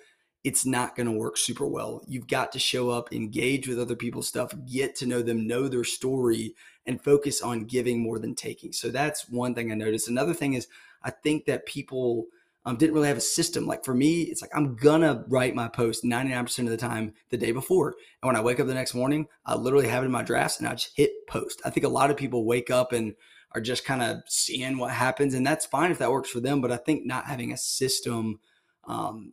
it's 0.45 0.65
not 0.65 0.95
going 0.95 1.07
to 1.07 1.19
work 1.19 1.37
super 1.37 1.67
well. 1.67 2.03
You've 2.07 2.29
got 2.29 2.53
to 2.53 2.59
show 2.59 2.91
up, 2.91 3.13
engage 3.13 3.67
with 3.67 3.81
other 3.81 3.97
people's 3.97 4.29
stuff, 4.29 4.55
get 4.71 4.95
to 4.97 5.07
know 5.07 5.23
them, 5.23 5.47
know 5.47 5.69
their 5.69 5.85
story, 5.85 6.55
and 6.87 7.03
focus 7.03 7.43
on 7.43 7.65
giving 7.65 8.01
more 8.01 8.19
than 8.19 8.35
taking. 8.35 8.73
So 8.73 8.91
that's 8.91 9.29
one 9.29 9.55
thing 9.55 9.73
I 9.73 9.75
noticed. 9.75 10.09
Another 10.09 10.35
thing 10.35 10.55
is, 10.55 10.69
I 11.03 11.11
think 11.11 11.45
that 11.47 11.67
people 11.67 12.27
um, 12.65 12.77
didn't 12.77 12.95
really 12.95 13.09
have 13.09 13.17
a 13.17 13.23
system. 13.23 13.67
Like 13.67 13.85
for 13.85 13.95
me, 13.95 14.23
it's 14.23 14.43
like 14.43 14.51
I'm 14.55 14.77
gonna 14.77 15.25
write 15.29 15.55
my 15.55 15.69
post 15.69 16.05
99% 16.05 16.59
of 16.61 16.71
the 16.71 16.77
time 16.77 17.15
the 17.31 17.37
day 17.37 17.53
before. 17.53 17.95
And 18.23 18.29
when 18.29 18.37
I 18.37 18.41
wake 18.41 18.61
up 18.61 18.67
the 18.67 18.75
next 18.75 18.95
morning, 18.95 19.27
I 19.47 19.55
literally 19.55 19.89
have 19.89 20.03
it 20.03 20.07
in 20.07 20.13
my 20.13 20.23
drafts 20.23 20.59
and 20.59 20.69
I 20.69 20.73
just 20.73 20.97
hit 20.97 21.13
post. 21.27 21.63
I 21.65 21.71
think 21.71 21.85
a 21.85 21.91
lot 21.91 22.11
of 22.11 22.17
people 22.17 22.45
wake 22.45 22.71
up 22.71 22.93
and 22.93 23.15
are 23.53 23.61
just 23.61 23.85
kind 23.85 24.03
of 24.03 24.19
seeing 24.27 24.77
what 24.77 24.91
happens. 24.91 25.35
And 25.35 25.47
that's 25.47 25.67
fine 25.67 25.91
if 25.91 25.99
that 25.99 26.11
works 26.11 26.31
for 26.31 26.41
them. 26.41 26.61
But 26.61 26.73
I 26.73 26.77
think 26.77 27.07
not 27.07 27.27
having 27.27 27.53
a 27.53 27.57
system 27.57 28.41
um, 28.85 29.33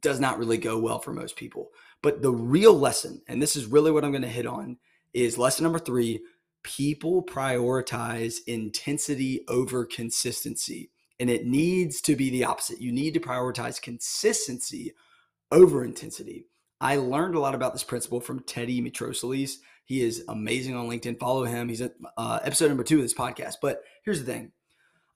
does 0.00 0.20
not 0.20 0.38
really 0.38 0.58
go 0.58 0.78
well 0.78 0.98
for 0.98 1.12
most 1.12 1.36
people. 1.36 1.70
But 2.02 2.22
the 2.22 2.32
real 2.32 2.78
lesson, 2.78 3.22
and 3.26 3.40
this 3.40 3.56
is 3.56 3.66
really 3.66 3.90
what 3.90 4.04
I'm 4.04 4.12
to 4.20 4.28
hit 4.28 4.46
on, 4.46 4.78
is 5.14 5.38
lesson 5.38 5.64
number 5.64 5.78
three 5.78 6.20
people 6.62 7.22
prioritize 7.22 8.36
intensity 8.46 9.44
over 9.48 9.84
consistency. 9.84 10.90
And 11.20 11.28
it 11.28 11.46
needs 11.46 12.00
to 12.02 12.14
be 12.14 12.30
the 12.30 12.44
opposite. 12.44 12.80
You 12.80 12.92
need 12.92 13.14
to 13.14 13.20
prioritize 13.20 13.82
consistency 13.82 14.94
over 15.50 15.84
intensity. 15.84 16.46
I 16.80 16.96
learned 16.96 17.34
a 17.34 17.40
lot 17.40 17.54
about 17.54 17.72
this 17.72 17.82
principle 17.82 18.20
from 18.20 18.40
Teddy 18.40 18.80
Mitrosilis. 18.80 19.56
He 19.84 20.02
is 20.02 20.22
amazing 20.28 20.76
on 20.76 20.88
LinkedIn. 20.88 21.18
Follow 21.18 21.44
him. 21.44 21.68
He's 21.68 21.80
at 21.80 21.94
uh, 22.16 22.38
episode 22.44 22.68
number 22.68 22.84
two 22.84 22.96
of 22.96 23.02
this 23.02 23.14
podcast. 23.14 23.56
But 23.60 23.82
here's 24.04 24.20
the 24.22 24.30
thing 24.30 24.52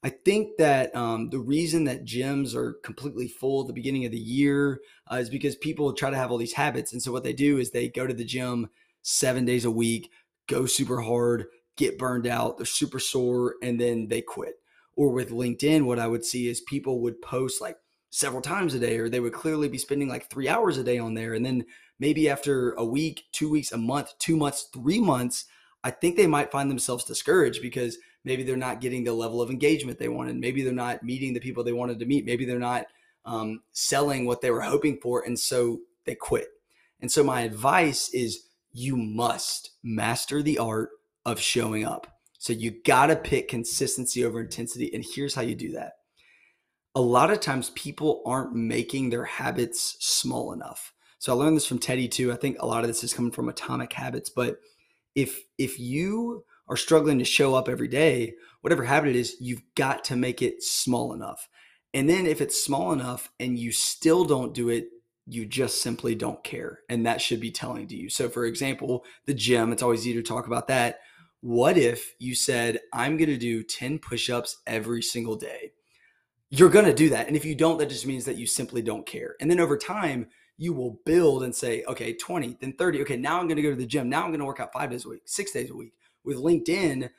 I 0.02 0.08
think 0.08 0.56
that 0.58 0.94
um, 0.96 1.30
the 1.30 1.38
reason 1.38 1.84
that 1.84 2.04
gyms 2.04 2.56
are 2.56 2.72
completely 2.82 3.28
full 3.28 3.60
at 3.60 3.66
the 3.68 3.72
beginning 3.72 4.04
of 4.04 4.10
the 4.10 4.18
year 4.18 4.80
uh, 5.10 5.16
is 5.16 5.30
because 5.30 5.54
people 5.54 5.92
try 5.92 6.10
to 6.10 6.16
have 6.16 6.32
all 6.32 6.38
these 6.38 6.54
habits. 6.54 6.92
And 6.92 7.00
so 7.00 7.12
what 7.12 7.22
they 7.22 7.32
do 7.32 7.58
is 7.58 7.70
they 7.70 7.88
go 7.88 8.06
to 8.06 8.14
the 8.14 8.24
gym 8.24 8.68
seven 9.02 9.44
days 9.44 9.64
a 9.64 9.70
week, 9.70 10.10
go 10.48 10.66
super 10.66 11.00
hard, 11.02 11.46
get 11.76 11.98
burned 11.98 12.26
out, 12.26 12.56
they're 12.56 12.66
super 12.66 12.98
sore, 12.98 13.54
and 13.62 13.80
then 13.80 14.08
they 14.08 14.20
quit. 14.20 14.54
Or 14.96 15.10
with 15.10 15.30
LinkedIn, 15.30 15.84
what 15.84 15.98
I 15.98 16.06
would 16.06 16.24
see 16.24 16.48
is 16.48 16.60
people 16.60 17.00
would 17.00 17.22
post 17.22 17.60
like 17.60 17.76
several 18.10 18.42
times 18.42 18.74
a 18.74 18.78
day, 18.78 18.98
or 18.98 19.08
they 19.08 19.20
would 19.20 19.32
clearly 19.32 19.68
be 19.68 19.78
spending 19.78 20.08
like 20.08 20.28
three 20.28 20.48
hours 20.48 20.76
a 20.76 20.84
day 20.84 20.98
on 20.98 21.14
there. 21.14 21.32
And 21.34 21.44
then 21.44 21.64
maybe 21.98 22.28
after 22.28 22.72
a 22.72 22.84
week, 22.84 23.24
two 23.32 23.48
weeks, 23.48 23.72
a 23.72 23.78
month, 23.78 24.12
two 24.18 24.36
months, 24.36 24.68
three 24.72 25.00
months, 25.00 25.46
I 25.82 25.90
think 25.90 26.16
they 26.16 26.26
might 26.26 26.52
find 26.52 26.70
themselves 26.70 27.04
discouraged 27.04 27.62
because 27.62 27.98
maybe 28.24 28.42
they're 28.42 28.56
not 28.56 28.80
getting 28.80 29.04
the 29.04 29.12
level 29.12 29.40
of 29.40 29.50
engagement 29.50 29.98
they 29.98 30.08
wanted. 30.08 30.36
Maybe 30.36 30.62
they're 30.62 30.72
not 30.72 31.02
meeting 31.02 31.32
the 31.32 31.40
people 31.40 31.64
they 31.64 31.72
wanted 31.72 31.98
to 31.98 32.06
meet. 32.06 32.26
Maybe 32.26 32.44
they're 32.44 32.58
not 32.58 32.86
um, 33.24 33.62
selling 33.72 34.26
what 34.26 34.40
they 34.40 34.50
were 34.50 34.60
hoping 34.60 34.98
for. 35.00 35.22
And 35.24 35.38
so 35.38 35.80
they 36.04 36.14
quit. 36.14 36.48
And 37.00 37.10
so 37.10 37.24
my 37.24 37.40
advice 37.42 38.10
is 38.12 38.46
you 38.72 38.96
must 38.96 39.70
master 39.82 40.42
the 40.42 40.58
art 40.58 40.90
of 41.24 41.40
showing 41.40 41.84
up. 41.84 42.06
So 42.42 42.52
you 42.52 42.72
got 42.84 43.06
to 43.06 43.14
pick 43.14 43.46
consistency 43.46 44.24
over 44.24 44.40
intensity. 44.40 44.92
And 44.92 45.04
here's 45.04 45.32
how 45.32 45.42
you 45.42 45.54
do 45.54 45.70
that. 45.74 45.92
A 46.96 47.00
lot 47.00 47.30
of 47.30 47.38
times 47.38 47.70
people 47.70 48.20
aren't 48.26 48.52
making 48.52 49.10
their 49.10 49.24
habits 49.24 49.96
small 50.00 50.52
enough. 50.52 50.92
So 51.20 51.32
I 51.32 51.36
learned 51.36 51.56
this 51.56 51.66
from 51.66 51.78
Teddy 51.78 52.08
too. 52.08 52.32
I 52.32 52.34
think 52.34 52.56
a 52.58 52.66
lot 52.66 52.82
of 52.82 52.88
this 52.88 53.04
is 53.04 53.14
coming 53.14 53.30
from 53.30 53.48
Atomic 53.48 53.92
Habits. 53.92 54.28
But 54.28 54.56
if 55.14 55.40
if 55.56 55.78
you 55.78 56.44
are 56.68 56.76
struggling 56.76 57.20
to 57.20 57.24
show 57.24 57.54
up 57.54 57.68
every 57.68 57.86
day, 57.86 58.34
whatever 58.62 58.82
habit 58.82 59.10
it 59.10 59.16
is, 59.16 59.36
you've 59.38 59.62
got 59.76 60.02
to 60.06 60.16
make 60.16 60.42
it 60.42 60.64
small 60.64 61.12
enough. 61.12 61.48
And 61.94 62.10
then 62.10 62.26
if 62.26 62.40
it's 62.40 62.64
small 62.64 62.92
enough 62.92 63.30
and 63.38 63.56
you 63.56 63.70
still 63.70 64.24
don't 64.24 64.52
do 64.52 64.68
it, 64.68 64.88
you 65.28 65.46
just 65.46 65.80
simply 65.80 66.16
don't 66.16 66.42
care. 66.42 66.80
And 66.88 67.06
that 67.06 67.20
should 67.20 67.38
be 67.38 67.52
telling 67.52 67.86
to 67.86 67.96
you. 67.96 68.10
So 68.10 68.28
for 68.28 68.46
example, 68.46 69.04
the 69.26 69.34
gym, 69.34 69.70
it's 69.70 69.82
always 69.84 70.00
easy 70.00 70.14
to 70.14 70.22
talk 70.24 70.48
about 70.48 70.66
that. 70.66 70.98
What 71.42 71.76
if 71.76 72.14
you 72.20 72.34
said, 72.36 72.78
I'm 72.92 73.16
going 73.16 73.28
to 73.28 73.36
do 73.36 73.64
10 73.64 73.98
push 73.98 74.30
ups 74.30 74.62
every 74.66 75.02
single 75.02 75.34
day? 75.34 75.72
You're 76.50 76.70
going 76.70 76.84
to 76.84 76.94
do 76.94 77.10
that. 77.10 77.26
And 77.26 77.36
if 77.36 77.44
you 77.44 77.56
don't, 77.56 77.78
that 77.78 77.88
just 77.88 78.06
means 78.06 78.24
that 78.26 78.36
you 78.36 78.46
simply 78.46 78.80
don't 78.80 79.04
care. 79.04 79.34
And 79.40 79.50
then 79.50 79.58
over 79.58 79.76
time, 79.76 80.28
you 80.56 80.72
will 80.72 81.00
build 81.04 81.42
and 81.42 81.54
say, 81.54 81.82
okay, 81.88 82.14
20, 82.14 82.58
then 82.60 82.74
30. 82.74 83.02
Okay, 83.02 83.16
now 83.16 83.40
I'm 83.40 83.48
going 83.48 83.56
to 83.56 83.62
go 83.62 83.70
to 83.70 83.76
the 83.76 83.86
gym. 83.86 84.08
Now 84.08 84.22
I'm 84.22 84.28
going 84.28 84.38
to 84.38 84.46
work 84.46 84.60
out 84.60 84.72
five 84.72 84.90
days 84.90 85.04
a 85.04 85.08
week, 85.08 85.22
six 85.24 85.50
days 85.50 85.70
a 85.70 85.74
week. 85.74 85.94
With 86.24 86.36
LinkedIn, 86.36 87.10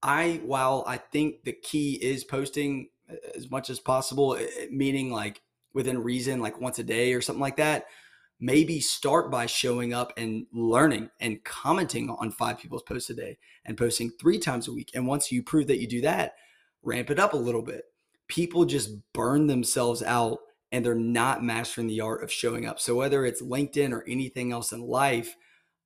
I, 0.00 0.40
while 0.44 0.84
I 0.86 0.98
think 0.98 1.42
the 1.42 1.52
key 1.52 1.94
is 1.94 2.22
posting 2.22 2.88
as 3.34 3.50
much 3.50 3.68
as 3.68 3.80
possible, 3.80 4.36
eh, 4.36 4.66
meaning 4.70 5.10
like 5.10 5.42
within 5.74 6.02
reason, 6.02 6.40
like 6.40 6.60
once 6.60 6.78
a 6.78 6.84
day 6.84 7.14
or 7.14 7.20
something 7.20 7.40
like 7.40 7.56
that, 7.56 7.86
maybe 8.42 8.80
start 8.80 9.30
by 9.30 9.46
showing 9.46 9.94
up 9.94 10.12
and 10.16 10.44
learning 10.52 11.08
and 11.20 11.44
commenting 11.44 12.10
on 12.10 12.32
five 12.32 12.58
people's 12.58 12.82
posts 12.82 13.08
a 13.08 13.14
day 13.14 13.38
and 13.64 13.78
posting 13.78 14.10
three 14.10 14.36
times 14.36 14.66
a 14.66 14.72
week. 14.72 14.90
And 14.94 15.06
once 15.06 15.30
you 15.30 15.44
prove 15.44 15.68
that 15.68 15.80
you 15.80 15.86
do 15.86 16.00
that, 16.00 16.32
ramp 16.82 17.08
it 17.08 17.20
up 17.20 17.34
a 17.34 17.38
little 17.38 17.62
bit. 17.62 17.84
People 18.26 18.64
just 18.64 18.90
burn 19.14 19.46
themselves 19.46 20.02
out 20.02 20.40
and 20.72 20.84
they're 20.84 20.94
not 20.96 21.44
mastering 21.44 21.86
the 21.86 22.00
art 22.00 22.24
of 22.24 22.32
showing 22.32 22.66
up. 22.66 22.80
So 22.80 22.96
whether 22.96 23.24
it's 23.24 23.40
LinkedIn 23.40 23.92
or 23.92 24.04
anything 24.08 24.50
else 24.50 24.72
in 24.72 24.80
life, 24.80 25.36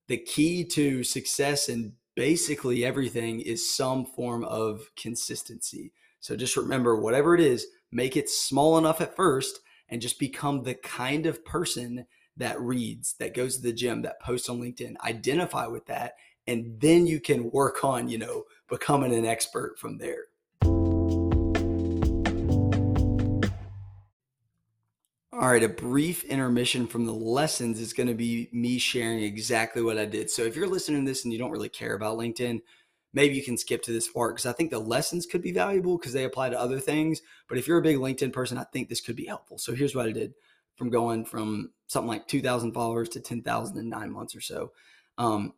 the 0.09 0.17
key 0.17 0.65
to 0.65 1.05
success 1.05 1.69
in 1.69 1.93
basically 2.15 2.87
everything 2.87 3.41
is 3.41 3.71
some 3.71 4.07
form 4.07 4.45
of 4.45 4.91
consistency. 4.97 5.93
So 6.21 6.37
just 6.37 6.57
remember 6.57 6.97
whatever 6.97 7.35
it 7.35 7.41
is, 7.43 7.67
make 7.93 8.17
it 8.17 8.31
small 8.31 8.79
enough 8.79 9.03
at 9.03 9.15
first 9.15 9.61
and 9.91 10.01
just 10.01 10.19
become 10.19 10.63
the 10.63 10.75
kind 10.75 11.27
of 11.27 11.45
person 11.45 12.07
that 12.37 12.61
reads, 12.61 13.15
that 13.15 13.35
goes 13.35 13.57
to 13.57 13.63
the 13.63 13.73
gym, 13.73 14.03
that 14.03 14.21
posts 14.21 14.49
on 14.49 14.61
LinkedIn, 14.61 14.97
identify 15.05 15.67
with 15.67 15.87
that, 15.87 16.15
and 16.47 16.81
then 16.81 17.07
you 17.07 17.21
can 17.21 17.51
work 17.51 17.85
on, 17.85 18.09
you 18.09 18.19
know, 18.19 18.45
becoming 18.69 19.15
an 19.15 19.25
expert 19.25 19.79
from 19.79 19.99
there. 19.99 20.25
All 25.33 25.51
right, 25.51 25.63
a 25.63 25.69
brief 25.69 26.25
intermission 26.25 26.87
from 26.87 27.05
the 27.05 27.13
lessons 27.13 27.79
is 27.79 27.93
going 27.93 28.07
to 28.07 28.15
be 28.15 28.49
me 28.53 28.79
sharing 28.79 29.19
exactly 29.21 29.83
what 29.83 29.99
I 29.99 30.07
did. 30.07 30.31
So 30.31 30.43
if 30.43 30.57
you're 30.57 30.67
listening 30.67 31.05
to 31.05 31.11
this 31.11 31.25
and 31.25 31.33
you 31.33 31.39
don't 31.39 31.51
really 31.51 31.69
care 31.69 31.95
about 31.95 32.17
LinkedIn, 32.17 32.63
maybe 33.13 33.35
you 33.35 33.43
can 33.43 33.59
skip 33.59 33.83
to 33.83 33.93
this 33.93 34.09
part 34.09 34.35
because 34.35 34.47
I 34.47 34.53
think 34.53 34.71
the 34.71 34.79
lessons 34.79 35.27
could 35.27 35.43
be 35.43 35.53
valuable 35.53 35.99
because 35.99 36.15
they 36.15 36.25
apply 36.25 36.49
to 36.51 36.59
other 36.59 36.81
things. 36.81 37.21
But 37.49 37.59
if 37.59 37.69
you're 37.69 37.79
a 37.79 37.83
big 37.83 37.99
LinkedIn 37.99 38.33
person, 38.33 38.57
I 38.57 38.65
think 38.65 38.89
this 38.89 39.03
could 39.03 39.15
be 39.15 39.27
helpful. 39.27 39.59
So 39.59 39.75
here's 39.75 39.95
what 39.95 40.07
I 40.07 40.13
did 40.13 40.33
from 40.77 40.89
going 40.89 41.27
from 41.27 41.71
something 41.87 42.09
like 42.09 42.27
2,000 42.27 42.73
followers 42.73 43.09
to 43.11 43.21
10,000 43.21 43.79
in 43.79 43.89
nine 43.89 44.11
months 44.11 44.35
or 44.35 44.41
so. 44.41 44.73
Um, 45.19 45.55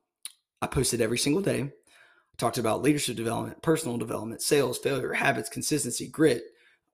I 0.60 0.66
posted 0.66 1.00
every 1.00 1.18
single 1.18 1.42
day. 1.42 1.62
I 1.62 2.36
talked 2.36 2.58
about 2.58 2.82
leadership 2.82 3.16
development, 3.16 3.62
personal 3.62 3.96
development, 3.96 4.42
sales, 4.42 4.78
failure, 4.78 5.12
habits, 5.12 5.48
consistency, 5.48 6.08
grit, 6.08 6.42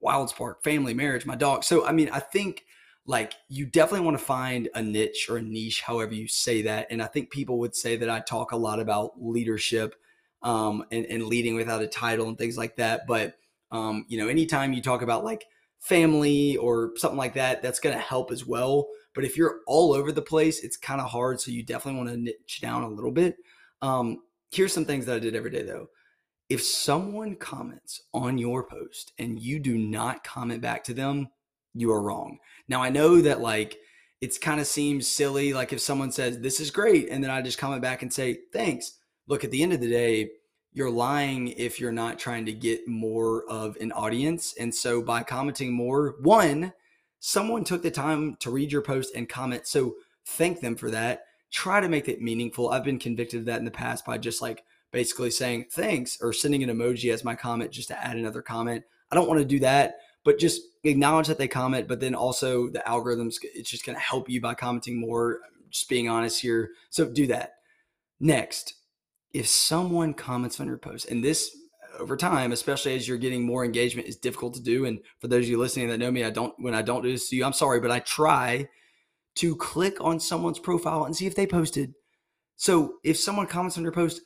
WildSpark, 0.03 0.63
family, 0.63 0.93
marriage, 0.93 1.25
my 1.25 1.35
dog. 1.35 1.63
So, 1.63 1.85
I 1.85 1.91
mean, 1.91 2.09
I 2.09 2.19
think 2.19 2.65
like 3.07 3.33
you 3.49 3.65
definitely 3.65 4.05
want 4.05 4.17
to 4.17 4.23
find 4.23 4.69
a 4.73 4.81
niche 4.81 5.27
or 5.29 5.37
a 5.37 5.41
niche, 5.41 5.81
however 5.81 6.13
you 6.13 6.27
say 6.27 6.63
that. 6.63 6.87
And 6.89 7.01
I 7.01 7.07
think 7.07 7.29
people 7.29 7.59
would 7.59 7.75
say 7.75 7.95
that 7.97 8.09
I 8.09 8.19
talk 8.19 8.51
a 8.51 8.57
lot 8.57 8.79
about 8.79 9.13
leadership 9.21 9.95
um, 10.41 10.85
and, 10.91 11.05
and 11.05 11.25
leading 11.25 11.55
without 11.55 11.81
a 11.81 11.87
title 11.87 12.27
and 12.27 12.37
things 12.37 12.57
like 12.57 12.77
that. 12.77 13.05
But, 13.07 13.35
um, 13.71 14.05
you 14.07 14.17
know, 14.17 14.27
anytime 14.27 14.73
you 14.73 14.81
talk 14.81 15.01
about 15.01 15.23
like 15.23 15.45
family 15.79 16.57
or 16.57 16.91
something 16.97 17.17
like 17.17 17.35
that, 17.35 17.61
that's 17.61 17.79
going 17.79 17.95
to 17.95 18.01
help 18.01 18.31
as 18.31 18.45
well. 18.45 18.87
But 19.15 19.23
if 19.23 19.37
you're 19.37 19.61
all 19.65 19.93
over 19.93 20.11
the 20.11 20.21
place, 20.21 20.63
it's 20.63 20.77
kind 20.77 21.01
of 21.01 21.09
hard. 21.09 21.41
So 21.41 21.51
you 21.51 21.63
definitely 21.63 21.99
want 21.99 22.09
to 22.09 22.17
niche 22.17 22.59
down 22.61 22.83
a 22.83 22.89
little 22.89 23.11
bit. 23.11 23.37
Um, 23.81 24.19
here's 24.51 24.73
some 24.73 24.85
things 24.85 25.05
that 25.05 25.15
I 25.15 25.19
did 25.19 25.35
every 25.35 25.51
day 25.51 25.63
though. 25.63 25.87
If 26.49 26.61
someone 26.61 27.35
comments 27.35 28.03
on 28.13 28.37
your 28.37 28.63
post 28.63 29.13
and 29.17 29.39
you 29.39 29.59
do 29.59 29.77
not 29.77 30.23
comment 30.23 30.61
back 30.61 30.83
to 30.83 30.93
them, 30.93 31.29
you 31.73 31.91
are 31.91 32.01
wrong. 32.01 32.37
Now 32.67 32.83
I 32.83 32.89
know 32.89 33.21
that 33.21 33.41
like 33.41 33.77
it's 34.21 34.37
kind 34.37 34.59
of 34.59 34.67
seems 34.67 35.07
silly. 35.07 35.53
Like 35.53 35.73
if 35.73 35.79
someone 35.81 36.11
says, 36.11 36.39
This 36.39 36.59
is 36.59 36.71
great, 36.71 37.09
and 37.09 37.23
then 37.23 37.31
I 37.31 37.41
just 37.41 37.57
comment 37.57 37.81
back 37.81 38.01
and 38.01 38.11
say, 38.11 38.39
Thanks. 38.53 38.99
Look, 39.27 39.43
at 39.43 39.51
the 39.51 39.63
end 39.63 39.73
of 39.73 39.81
the 39.81 39.89
day, 39.89 40.29
you're 40.71 40.91
lying 40.91 41.47
if 41.49 41.79
you're 41.79 41.91
not 41.91 42.19
trying 42.19 42.45
to 42.45 42.53
get 42.53 42.87
more 42.87 43.43
of 43.49 43.75
an 43.77 43.91
audience. 43.91 44.53
And 44.59 44.73
so 44.73 45.01
by 45.01 45.23
commenting 45.23 45.73
more, 45.73 46.15
one, 46.21 46.73
someone 47.25 47.63
took 47.63 47.81
the 47.81 47.89
time 47.89 48.35
to 48.35 48.51
read 48.51 48.71
your 48.71 48.83
post 48.83 49.11
and 49.15 49.27
comment. 49.27 49.65
So 49.65 49.95
thank 50.27 50.61
them 50.61 50.75
for 50.75 50.91
that. 50.91 51.23
Try 51.49 51.81
to 51.81 51.89
make 51.89 52.07
it 52.07 52.21
meaningful. 52.21 52.69
I've 52.69 52.83
been 52.83 52.99
convicted 52.99 53.39
of 53.39 53.45
that 53.47 53.57
in 53.57 53.65
the 53.65 53.71
past 53.71 54.05
by 54.05 54.19
just 54.19 54.43
like 54.43 54.63
basically 54.91 55.31
saying 55.31 55.65
thanks 55.71 56.19
or 56.21 56.31
sending 56.31 56.61
an 56.61 56.69
emoji 56.69 57.11
as 57.11 57.23
my 57.23 57.33
comment 57.33 57.71
just 57.71 57.87
to 57.87 57.99
add 57.99 58.15
another 58.15 58.43
comment. 58.43 58.83
I 59.09 59.15
don't 59.15 59.27
want 59.27 59.39
to 59.39 59.45
do 59.45 59.57
that, 59.61 59.95
but 60.23 60.37
just 60.37 60.61
acknowledge 60.83 61.25
that 61.25 61.39
they 61.39 61.47
comment. 61.47 61.87
But 61.87 61.99
then 61.99 62.13
also 62.13 62.69
the 62.69 62.83
algorithms, 62.85 63.37
it's 63.41 63.71
just 63.71 63.87
going 63.87 63.95
to 63.95 64.03
help 64.03 64.29
you 64.29 64.39
by 64.39 64.53
commenting 64.53 64.99
more. 64.99 65.39
Just 65.71 65.89
being 65.89 66.07
honest 66.07 66.43
here. 66.43 66.73
So 66.91 67.09
do 67.09 67.25
that. 67.25 67.55
Next, 68.19 68.75
if 69.33 69.47
someone 69.47 70.13
comments 70.13 70.59
on 70.59 70.67
your 70.67 70.77
post, 70.77 71.09
and 71.09 71.23
this 71.23 71.57
over 71.99 72.17
time, 72.17 72.51
especially 72.51 72.95
as 72.95 73.07
you're 73.07 73.17
getting 73.17 73.43
more 73.43 73.65
engagement, 73.65 74.07
is 74.07 74.17
difficult 74.17 74.53
to 74.55 74.63
do. 74.63 74.85
And 74.85 74.99
for 75.19 75.27
those 75.27 75.45
of 75.45 75.49
you 75.49 75.57
listening 75.57 75.89
that 75.89 75.97
know 75.97 76.11
me, 76.11 76.23
I 76.23 76.29
don't 76.29 76.53
when 76.57 76.73
I 76.73 76.81
don't 76.81 77.03
do 77.03 77.11
this 77.11 77.29
to 77.29 77.35
you, 77.35 77.45
I'm 77.45 77.53
sorry, 77.53 77.79
but 77.79 77.91
I 77.91 77.99
try 77.99 78.67
to 79.35 79.55
click 79.55 79.97
on 79.99 80.19
someone's 80.19 80.59
profile 80.59 81.03
and 81.05 81.15
see 81.15 81.25
if 81.25 81.35
they 81.35 81.47
posted. 81.47 81.93
So 82.55 82.95
if 83.03 83.17
someone 83.17 83.47
comments 83.47 83.77
on 83.77 83.83
your 83.83 83.91
post, 83.91 84.21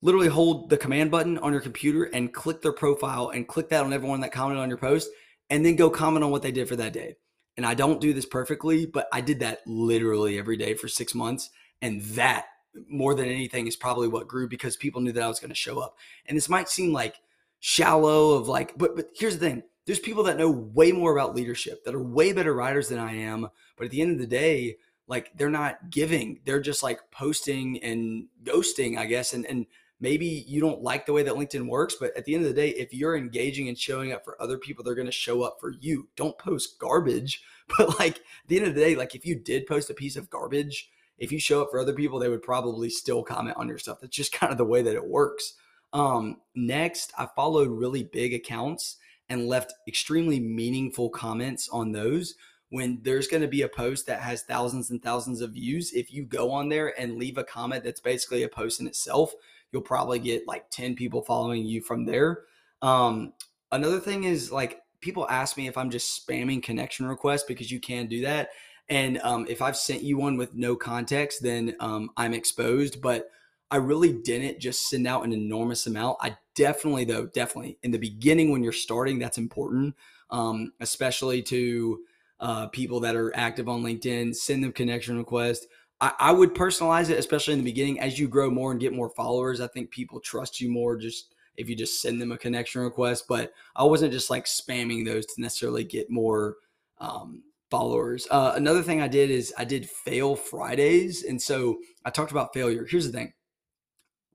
literally 0.00 0.28
hold 0.28 0.68
the 0.68 0.76
command 0.76 1.10
button 1.10 1.38
on 1.38 1.52
your 1.52 1.60
computer 1.60 2.04
and 2.04 2.34
click 2.34 2.60
their 2.60 2.72
profile 2.72 3.28
and 3.28 3.46
click 3.46 3.68
that 3.68 3.84
on 3.84 3.92
everyone 3.92 4.20
that 4.20 4.32
commented 4.32 4.62
on 4.62 4.68
your 4.68 4.78
post, 4.78 5.08
and 5.48 5.64
then 5.64 5.76
go 5.76 5.90
comment 5.90 6.24
on 6.24 6.30
what 6.30 6.42
they 6.42 6.52
did 6.52 6.68
for 6.68 6.76
that 6.76 6.92
day. 6.92 7.14
And 7.56 7.66
I 7.66 7.74
don't 7.74 8.00
do 8.00 8.12
this 8.12 8.26
perfectly, 8.26 8.86
but 8.86 9.06
I 9.12 9.20
did 9.20 9.40
that 9.40 9.60
literally 9.66 10.38
every 10.38 10.56
day 10.56 10.74
for 10.74 10.88
six 10.88 11.14
months. 11.14 11.50
And 11.80 12.00
that 12.02 12.46
more 12.88 13.14
than 13.14 13.26
anything 13.26 13.66
is 13.66 13.76
probably 13.76 14.08
what 14.08 14.28
grew 14.28 14.48
because 14.48 14.76
people 14.76 15.00
knew 15.00 15.12
that 15.12 15.22
I 15.22 15.28
was 15.28 15.40
going 15.40 15.50
to 15.50 15.54
show 15.54 15.78
up. 15.78 15.96
And 16.26 16.36
this 16.36 16.48
might 16.48 16.68
seem 16.68 16.92
like 16.92 17.16
shallow 17.60 18.32
of 18.32 18.48
like, 18.48 18.76
but 18.76 18.96
but 18.96 19.10
here's 19.14 19.38
the 19.38 19.48
thing. 19.48 19.62
There's 19.86 19.98
people 19.98 20.24
that 20.24 20.38
know 20.38 20.50
way 20.50 20.92
more 20.92 21.12
about 21.12 21.34
leadership 21.34 21.84
that 21.84 21.94
are 21.94 22.02
way 22.02 22.32
better 22.32 22.54
writers 22.54 22.88
than 22.88 22.98
I 22.98 23.16
am, 23.16 23.48
but 23.76 23.84
at 23.84 23.90
the 23.90 24.00
end 24.00 24.12
of 24.12 24.18
the 24.18 24.26
day, 24.26 24.76
like 25.08 25.32
they're 25.36 25.50
not 25.50 25.90
giving. 25.90 26.40
They're 26.44 26.60
just 26.60 26.82
like 26.82 27.00
posting 27.10 27.82
and 27.82 28.26
ghosting, 28.44 28.96
I 28.96 29.06
guess. 29.06 29.32
And 29.32 29.44
and 29.46 29.66
maybe 30.00 30.44
you 30.46 30.60
don't 30.60 30.82
like 30.82 31.06
the 31.06 31.12
way 31.12 31.22
that 31.22 31.34
LinkedIn 31.34 31.66
works, 31.66 31.96
but 31.98 32.16
at 32.16 32.24
the 32.24 32.34
end 32.34 32.44
of 32.44 32.48
the 32.48 32.60
day, 32.60 32.70
if 32.70 32.94
you're 32.94 33.16
engaging 33.16 33.68
and 33.68 33.78
showing 33.78 34.12
up 34.12 34.24
for 34.24 34.40
other 34.40 34.58
people, 34.58 34.84
they're 34.84 34.94
going 34.94 35.06
to 35.06 35.12
show 35.12 35.42
up 35.42 35.58
for 35.60 35.72
you. 35.80 36.08
Don't 36.16 36.38
post 36.38 36.78
garbage. 36.78 37.42
But 37.78 37.98
like 37.98 38.16
at 38.16 38.48
the 38.48 38.58
end 38.58 38.66
of 38.66 38.74
the 38.74 38.80
day, 38.82 38.96
like 38.96 39.14
if 39.14 39.24
you 39.24 39.34
did 39.34 39.66
post 39.66 39.88
a 39.88 39.94
piece 39.94 40.16
of 40.16 40.28
garbage, 40.28 40.90
if 41.22 41.30
you 41.30 41.38
show 41.38 41.62
up 41.62 41.70
for 41.70 41.78
other 41.78 41.92
people, 41.92 42.18
they 42.18 42.28
would 42.28 42.42
probably 42.42 42.90
still 42.90 43.22
comment 43.22 43.56
on 43.56 43.68
your 43.68 43.78
stuff. 43.78 44.00
That's 44.00 44.14
just 44.14 44.32
kind 44.38 44.50
of 44.50 44.58
the 44.58 44.64
way 44.64 44.82
that 44.82 44.96
it 44.96 45.06
works. 45.06 45.54
Um, 45.92 46.38
next, 46.56 47.12
I 47.16 47.28
followed 47.36 47.68
really 47.68 48.02
big 48.02 48.34
accounts 48.34 48.96
and 49.28 49.46
left 49.46 49.72
extremely 49.86 50.40
meaningful 50.40 51.10
comments 51.10 51.68
on 51.68 51.92
those. 51.92 52.34
When 52.70 52.98
there's 53.02 53.28
going 53.28 53.42
to 53.42 53.48
be 53.48 53.62
a 53.62 53.68
post 53.68 54.06
that 54.06 54.20
has 54.20 54.42
thousands 54.42 54.90
and 54.90 55.00
thousands 55.00 55.42
of 55.42 55.52
views, 55.52 55.92
if 55.92 56.12
you 56.12 56.24
go 56.24 56.50
on 56.50 56.68
there 56.68 56.98
and 56.98 57.18
leave 57.18 57.38
a 57.38 57.44
comment 57.44 57.84
that's 57.84 58.00
basically 58.00 58.42
a 58.42 58.48
post 58.48 58.80
in 58.80 58.86
itself, 58.88 59.32
you'll 59.70 59.82
probably 59.82 60.18
get 60.18 60.48
like 60.48 60.70
10 60.70 60.96
people 60.96 61.22
following 61.22 61.64
you 61.64 61.82
from 61.82 62.04
there. 62.04 62.40
Um, 62.80 63.34
another 63.70 64.00
thing 64.00 64.24
is 64.24 64.50
like 64.50 64.80
people 65.00 65.28
ask 65.28 65.56
me 65.56 65.68
if 65.68 65.78
I'm 65.78 65.90
just 65.90 66.26
spamming 66.26 66.62
connection 66.62 67.06
requests 67.06 67.44
because 67.44 67.70
you 67.70 67.78
can 67.78 68.06
do 68.06 68.22
that. 68.22 68.48
And 68.88 69.18
um, 69.22 69.46
if 69.48 69.62
I've 69.62 69.76
sent 69.76 70.02
you 70.02 70.18
one 70.18 70.36
with 70.36 70.54
no 70.54 70.76
context, 70.76 71.42
then 71.42 71.76
um, 71.80 72.10
I'm 72.16 72.34
exposed. 72.34 73.00
But 73.00 73.30
I 73.70 73.76
really 73.76 74.12
didn't 74.12 74.60
just 74.60 74.88
send 74.90 75.06
out 75.06 75.24
an 75.24 75.32
enormous 75.32 75.86
amount. 75.86 76.18
I 76.20 76.36
definitely, 76.54 77.06
though, 77.06 77.26
definitely 77.26 77.78
in 77.82 77.90
the 77.90 77.98
beginning 77.98 78.50
when 78.50 78.62
you're 78.62 78.72
starting, 78.72 79.18
that's 79.18 79.38
important, 79.38 79.94
um, 80.30 80.72
especially 80.80 81.40
to 81.44 82.00
uh, 82.38 82.66
people 82.68 83.00
that 83.00 83.16
are 83.16 83.34
active 83.34 83.68
on 83.68 83.82
LinkedIn. 83.82 84.34
Send 84.36 84.62
them 84.62 84.72
connection 84.72 85.16
requests. 85.16 85.66
I, 86.02 86.12
I 86.18 86.32
would 86.32 86.54
personalize 86.54 87.08
it, 87.08 87.18
especially 87.18 87.54
in 87.54 87.60
the 87.60 87.70
beginning. 87.70 88.00
As 88.00 88.18
you 88.18 88.28
grow 88.28 88.50
more 88.50 88.72
and 88.72 88.80
get 88.80 88.92
more 88.92 89.08
followers, 89.08 89.60
I 89.60 89.68
think 89.68 89.90
people 89.90 90.20
trust 90.20 90.60
you 90.60 90.70
more 90.70 90.96
just 90.96 91.34
if 91.56 91.68
you 91.68 91.76
just 91.76 92.02
send 92.02 92.20
them 92.20 92.32
a 92.32 92.38
connection 92.38 92.82
request. 92.82 93.26
But 93.28 93.52
I 93.76 93.84
wasn't 93.84 94.12
just 94.12 94.28
like 94.28 94.44
spamming 94.44 95.06
those 95.06 95.24
to 95.26 95.40
necessarily 95.40 95.84
get 95.84 96.10
more 96.10 96.56
um, 96.98 97.42
followers. 97.72 98.28
Uh, 98.30 98.52
another 98.54 98.82
thing 98.82 99.00
I 99.00 99.08
did 99.08 99.30
is 99.30 99.50
I 99.56 99.64
did 99.64 99.88
fail 99.88 100.36
Fridays. 100.36 101.24
And 101.24 101.40
so 101.40 101.78
I 102.04 102.10
talked 102.10 102.30
about 102.30 102.52
failure. 102.52 102.86
Here's 102.88 103.10
the 103.10 103.18
thing 103.18 103.32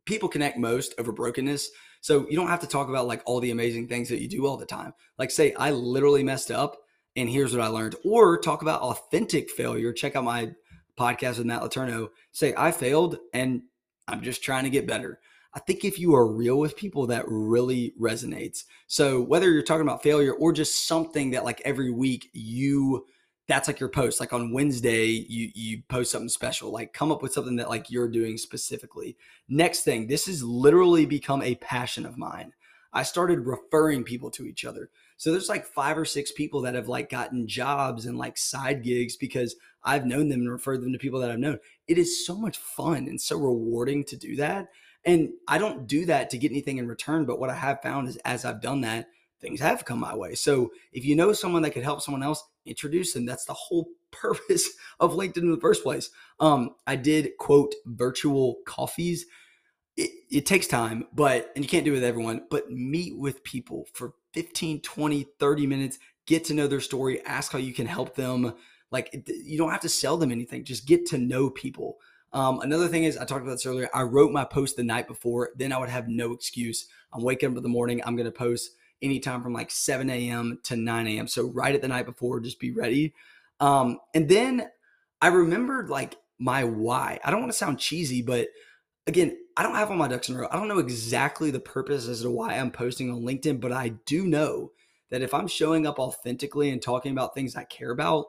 people 0.06 0.28
connect 0.28 0.58
most 0.58 0.96
over 0.98 1.12
brokenness. 1.12 1.70
So 2.02 2.28
you 2.30 2.36
don't 2.36 2.48
have 2.48 2.62
to 2.62 2.68
talk 2.68 2.90
about 2.90 3.06
like 3.06 3.22
all 3.26 3.40
the 3.40 3.52
amazing 3.52 3.88
things 3.88 4.10
that 4.10 4.22
you 4.22 4.28
do 4.28 4.48
all 4.48 4.58
the 4.58 4.66
time. 4.66 4.94
Like, 5.20 5.30
say, 5.30 5.54
I 5.54 5.70
literally 5.70 6.24
messed 6.24 6.50
up 6.50 6.78
and 7.16 7.30
here's 7.30 7.56
what 7.56 7.64
I 7.64 7.68
learned. 7.68 7.96
Or 8.04 8.40
talk 8.40 8.64
about 8.64 8.82
authentic 8.82 9.52
failure. 9.52 9.94
Check 9.94 10.16
out 10.16 10.24
my 10.24 10.52
podcast 10.98 11.38
with 11.38 11.46
Matt 11.46 11.62
Letourneau. 11.62 12.10
Say, 12.32 12.56
I 12.58 12.72
failed 12.72 13.18
and 13.34 13.62
I'm 14.08 14.24
just 14.24 14.42
trying 14.44 14.64
to 14.64 14.72
get 14.72 14.88
better. 14.88 15.20
I 15.54 15.60
think 15.60 15.86
if 15.86 16.00
you 16.00 16.16
are 16.16 16.28
real 16.28 16.58
with 16.58 16.76
people, 16.76 17.06
that 17.08 17.26
really 17.28 17.94
resonates. 18.02 18.64
So 18.88 19.22
whether 19.22 19.52
you're 19.52 19.62
talking 19.62 19.88
about 19.88 20.02
failure 20.02 20.34
or 20.34 20.54
just 20.54 20.88
something 20.88 21.32
that 21.32 21.46
like 21.46 21.62
every 21.66 21.92
week 21.92 22.30
you 22.34 23.06
that's 23.48 23.68
like 23.68 23.80
your 23.80 23.90
post. 23.90 24.20
Like 24.20 24.34
on 24.34 24.52
Wednesday, 24.52 25.06
you 25.06 25.52
you 25.56 25.82
post 25.88 26.12
something 26.12 26.30
special. 26.30 26.72
Like 26.72 26.94
come 26.94 27.12
up 27.12 27.22
with 27.22 27.34
something 27.34 27.56
that 27.58 27.70
like 27.70 27.90
you're 27.90 28.10
doing 28.10 28.38
specifically. 28.38 29.18
Next 29.48 29.84
thing, 29.84 30.08
this 30.08 30.26
has 30.28 30.44
literally 30.44 31.06
become 31.06 31.42
a 31.42 31.56
passion 31.56 32.06
of 32.06 32.18
mine. 32.18 32.54
I 32.94 33.04
started 33.04 33.46
referring 33.46 34.04
people 34.04 34.32
to 34.32 34.46
each 34.46 34.66
other. 34.66 34.90
So 35.18 35.32
there's 35.32 35.50
like 35.50 35.66
five 35.66 35.98
or 35.98 36.06
six 36.06 36.32
people 36.32 36.62
that 36.62 36.76
have 36.76 36.88
like 36.88 37.10
gotten 37.10 37.48
jobs 37.48 38.06
and 38.06 38.18
like 38.18 38.38
side 38.38 38.84
gigs 38.84 39.16
because 39.16 39.56
I've 39.84 40.06
known 40.06 40.30
them 40.30 40.42
and 40.42 40.52
referred 40.52 40.82
them 40.82 40.94
to 40.94 41.00
people 41.00 41.20
that 41.20 41.32
I've 41.32 41.40
known. 41.40 41.60
It 41.88 41.98
is 41.98 42.26
so 42.26 42.36
much 42.36 42.58
fun 42.58 43.08
and 43.08 43.20
so 43.20 43.38
rewarding 43.38 44.04
to 44.06 44.18
do 44.18 44.36
that. 44.38 44.70
And 45.06 45.30
I 45.48 45.58
don't 45.58 45.88
do 45.88 46.06
that 46.06 46.30
to 46.32 46.38
get 46.38 46.52
anything 46.52 46.78
in 46.78 46.88
return, 46.88 47.26
but 47.26 47.40
what 47.40 47.50
I 47.50 47.56
have 47.56 47.82
found 47.82 48.08
is 48.08 48.18
as 48.18 48.46
I've 48.46 48.62
done 48.62 48.82
that, 48.82 49.08
things 49.40 49.60
have 49.60 49.86
come 49.86 50.00
my 50.00 50.16
way. 50.16 50.36
So 50.36 50.72
if 50.92 51.06
you 51.06 51.16
know 51.16 51.34
someone 51.34 51.62
that 51.62 51.72
could 51.72 51.84
help 51.84 52.02
someone 52.02 52.24
else, 52.24 52.44
introduce 52.68 53.14
them. 53.14 53.26
That's 53.26 53.46
the 53.46 53.54
whole 53.54 53.90
purpose 54.12 54.70
of 55.00 55.14
LinkedIn 55.14 55.38
in 55.38 55.52
the 55.52 55.60
first 55.60 55.84
place. 55.84 56.10
Um, 56.40 56.72
I 56.86 56.96
did 56.96 57.38
quote 57.38 57.76
virtual 57.86 58.58
coffees. 58.66 59.26
It, 59.96 60.12
it 60.30 60.46
takes 60.46 60.68
time, 60.68 61.08
but, 61.14 61.52
and 61.56 61.66
you 61.66 61.70
can't 61.70 61.84
do 61.84 61.92
it 61.92 61.96
with 61.96 62.04
everyone, 62.04 62.46
but 62.50 62.70
meet 62.70 63.18
with 63.18 63.44
people 63.44 63.88
for 63.94 64.14
15, 64.34 64.82
20, 64.82 65.26
30 65.40 65.68
minutes, 65.68 65.98
get 66.28 66.46
to 66.46 66.54
know 66.54 66.68
their 66.68 66.80
story, 66.80 67.26
ask 67.26 67.52
how 67.52 67.58
you 67.58 67.74
can 67.74 67.88
help 67.88 68.16
them. 68.16 68.54
Like 68.92 69.28
you 69.28 69.58
don't 69.58 69.72
have 69.72 69.82
to 69.82 69.90
sell 69.90 70.18
them 70.18 70.32
anything, 70.32 70.64
just 70.64 70.86
get 70.86 71.08
to 71.08 71.18
know 71.18 71.50
people. 71.50 71.98
Um, 72.34 72.60
another 72.60 72.88
thing 72.88 73.06
is, 73.06 73.18
I 73.18 73.26
talked 73.26 73.42
about 73.42 73.54
this 73.54 73.66
earlier. 73.66 73.90
I 73.94 74.04
wrote 74.04 74.32
my 74.32 74.44
post 74.44 74.76
the 74.76 74.84
night 74.84 75.08
before, 75.08 75.52
then 75.56 75.72
I 75.72 75.80
would 75.80 75.90
have 75.90 76.08
no 76.08 76.34
excuse. 76.34 76.88
I'm 77.12 77.24
waking 77.24 77.50
up 77.50 77.58
in 77.58 77.64
the 77.64 77.70
morning, 77.70 78.02
I'm 78.06 78.16
going 78.16 78.26
to 78.26 78.32
post 78.32 78.72
anytime 79.02 79.44
from 79.44 79.54
like 79.54 79.72
7 79.72 80.10
a.m. 80.10 80.60
to 80.64 80.76
9 80.76 81.08
a.m. 81.08 81.28
So 81.28 81.48
right 81.48 81.76
at 81.76 81.82
the 81.82 81.88
night 81.88 82.06
before, 82.06 82.40
just 82.40 82.60
be 82.60 82.72
ready. 82.72 83.14
Um, 83.60 84.00
and 84.14 84.30
then 84.30 84.68
I 85.22 85.28
remembered 85.28 85.90
like 85.90 86.16
my 86.40 86.64
why. 86.64 87.20
I 87.24 87.32
don't 87.32 87.40
want 87.40 87.52
to 87.52 87.58
sound 87.58 87.80
cheesy, 87.80 88.22
but 88.22 88.50
again, 89.08 89.38
I 89.56 89.64
don't 89.64 89.76
have 89.76 89.90
all 89.90 89.98
my 89.98 90.08
ducks 90.08 90.30
in 90.30 90.36
a 90.36 90.40
row. 90.40 90.48
I 90.52 90.58
don't 90.58 90.68
know 90.68 90.80
exactly 90.80 91.50
the 91.50 91.60
purpose 91.60 92.08
as 92.08 92.22
to 92.22 92.30
why 92.30 92.56
I'm 92.56 92.72
posting 92.72 93.10
on 93.10 93.22
LinkedIn, 93.22 93.60
but 93.60 93.72
I 93.72 93.90
do 94.06 94.28
know 94.28 94.72
that 95.10 95.22
if 95.22 95.34
I'm 95.34 95.48
showing 95.48 95.88
up 95.88 96.00
authentically 96.00 96.70
and 96.70 96.82
talking 96.82 97.12
about 97.12 97.34
things 97.34 97.56
I 97.56 97.64
care 97.64 97.92
about, 97.92 98.26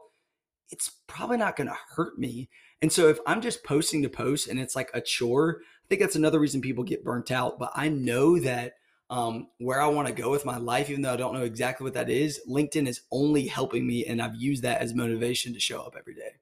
it's 0.70 0.90
probably 1.06 1.36
not 1.36 1.56
going 1.56 1.66
to 1.68 1.76
hurt 1.96 2.18
me. 2.18 2.48
And 2.80 2.92
so 2.92 3.08
if 3.08 3.18
I'm 3.26 3.40
just 3.40 3.64
posting 3.64 4.02
to 4.02 4.08
post 4.08 4.48
and 4.48 4.60
it's 4.60 4.76
like 4.76 4.90
a 4.94 5.00
chore, 5.00 5.60
I 5.60 5.86
think 5.88 6.00
that's 6.00 6.16
another 6.16 6.38
reason 6.38 6.60
people 6.60 6.84
get 6.84 7.04
burnt 7.04 7.30
out. 7.30 7.58
But 7.58 7.72
I 7.74 7.88
know 7.88 8.38
that 8.38 8.74
um, 9.10 9.48
where 9.58 9.80
I 9.80 9.86
want 9.86 10.08
to 10.08 10.14
go 10.14 10.30
with 10.30 10.44
my 10.44 10.58
life, 10.58 10.90
even 10.90 11.02
though 11.02 11.12
I 11.12 11.16
don't 11.16 11.34
know 11.34 11.44
exactly 11.44 11.84
what 11.84 11.94
that 11.94 12.10
is, 12.10 12.40
LinkedIn 12.48 12.86
is 12.86 13.02
only 13.10 13.46
helping 13.46 13.86
me. 13.86 14.04
And 14.04 14.20
I've 14.20 14.36
used 14.36 14.62
that 14.64 14.80
as 14.80 14.94
motivation 14.94 15.54
to 15.54 15.60
show 15.60 15.80
up 15.80 15.96
every 15.98 16.14
day. 16.14 16.34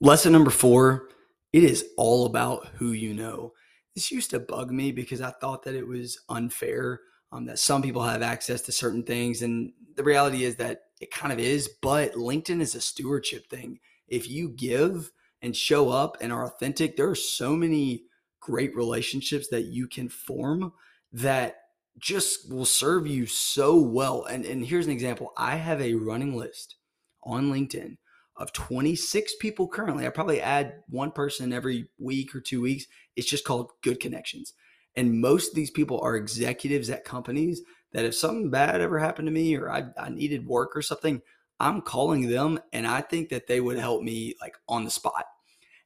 Lesson 0.00 0.32
number 0.32 0.50
four 0.50 1.08
it 1.52 1.64
is 1.64 1.86
all 1.96 2.26
about 2.26 2.66
who 2.74 2.92
you 2.92 3.14
know. 3.14 3.52
This 3.94 4.10
used 4.10 4.30
to 4.30 4.38
bug 4.38 4.70
me 4.70 4.92
because 4.92 5.20
I 5.20 5.30
thought 5.30 5.62
that 5.64 5.74
it 5.74 5.86
was 5.86 6.20
unfair 6.28 7.00
um, 7.32 7.46
that 7.46 7.58
some 7.58 7.82
people 7.82 8.02
have 8.02 8.22
access 8.22 8.62
to 8.62 8.72
certain 8.72 9.02
things. 9.02 9.42
And 9.42 9.72
the 9.96 10.04
reality 10.04 10.44
is 10.44 10.56
that 10.56 10.82
it 11.00 11.10
kind 11.10 11.32
of 11.32 11.38
is, 11.38 11.68
but 11.80 12.12
LinkedIn 12.14 12.60
is 12.60 12.74
a 12.74 12.80
stewardship 12.80 13.48
thing. 13.48 13.80
If 14.08 14.28
you 14.28 14.50
give, 14.50 15.10
and 15.42 15.54
show 15.56 15.90
up 15.90 16.16
and 16.20 16.32
are 16.32 16.44
authentic, 16.44 16.96
there 16.96 17.08
are 17.08 17.14
so 17.14 17.54
many 17.56 18.04
great 18.40 18.74
relationships 18.74 19.48
that 19.48 19.66
you 19.66 19.86
can 19.86 20.08
form 20.08 20.72
that 21.12 21.56
just 21.98 22.50
will 22.52 22.64
serve 22.64 23.06
you 23.06 23.26
so 23.26 23.76
well. 23.76 24.24
And, 24.24 24.44
and 24.44 24.64
here's 24.64 24.86
an 24.86 24.92
example 24.92 25.32
I 25.36 25.56
have 25.56 25.80
a 25.80 25.94
running 25.94 26.36
list 26.36 26.76
on 27.24 27.50
LinkedIn 27.50 27.96
of 28.36 28.52
26 28.52 29.34
people 29.40 29.68
currently. 29.68 30.06
I 30.06 30.10
probably 30.10 30.40
add 30.40 30.74
one 30.88 31.10
person 31.10 31.52
every 31.52 31.88
week 31.98 32.34
or 32.34 32.40
two 32.40 32.60
weeks. 32.60 32.86
It's 33.16 33.28
just 33.28 33.44
called 33.44 33.72
Good 33.82 34.00
Connections. 34.00 34.54
And 34.96 35.20
most 35.20 35.50
of 35.50 35.54
these 35.54 35.70
people 35.70 36.00
are 36.00 36.16
executives 36.16 36.88
at 36.90 37.04
companies 37.04 37.62
that 37.92 38.04
if 38.04 38.14
something 38.14 38.50
bad 38.50 38.80
ever 38.80 38.98
happened 38.98 39.26
to 39.26 39.32
me 39.32 39.56
or 39.56 39.70
I, 39.70 39.86
I 39.98 40.08
needed 40.10 40.46
work 40.46 40.76
or 40.76 40.82
something, 40.82 41.20
I'm 41.60 41.82
calling 41.82 42.28
them 42.28 42.60
and 42.72 42.86
I 42.86 43.00
think 43.00 43.30
that 43.30 43.46
they 43.46 43.60
would 43.60 43.78
help 43.78 44.02
me 44.02 44.34
like 44.40 44.56
on 44.68 44.84
the 44.84 44.90
spot. 44.90 45.24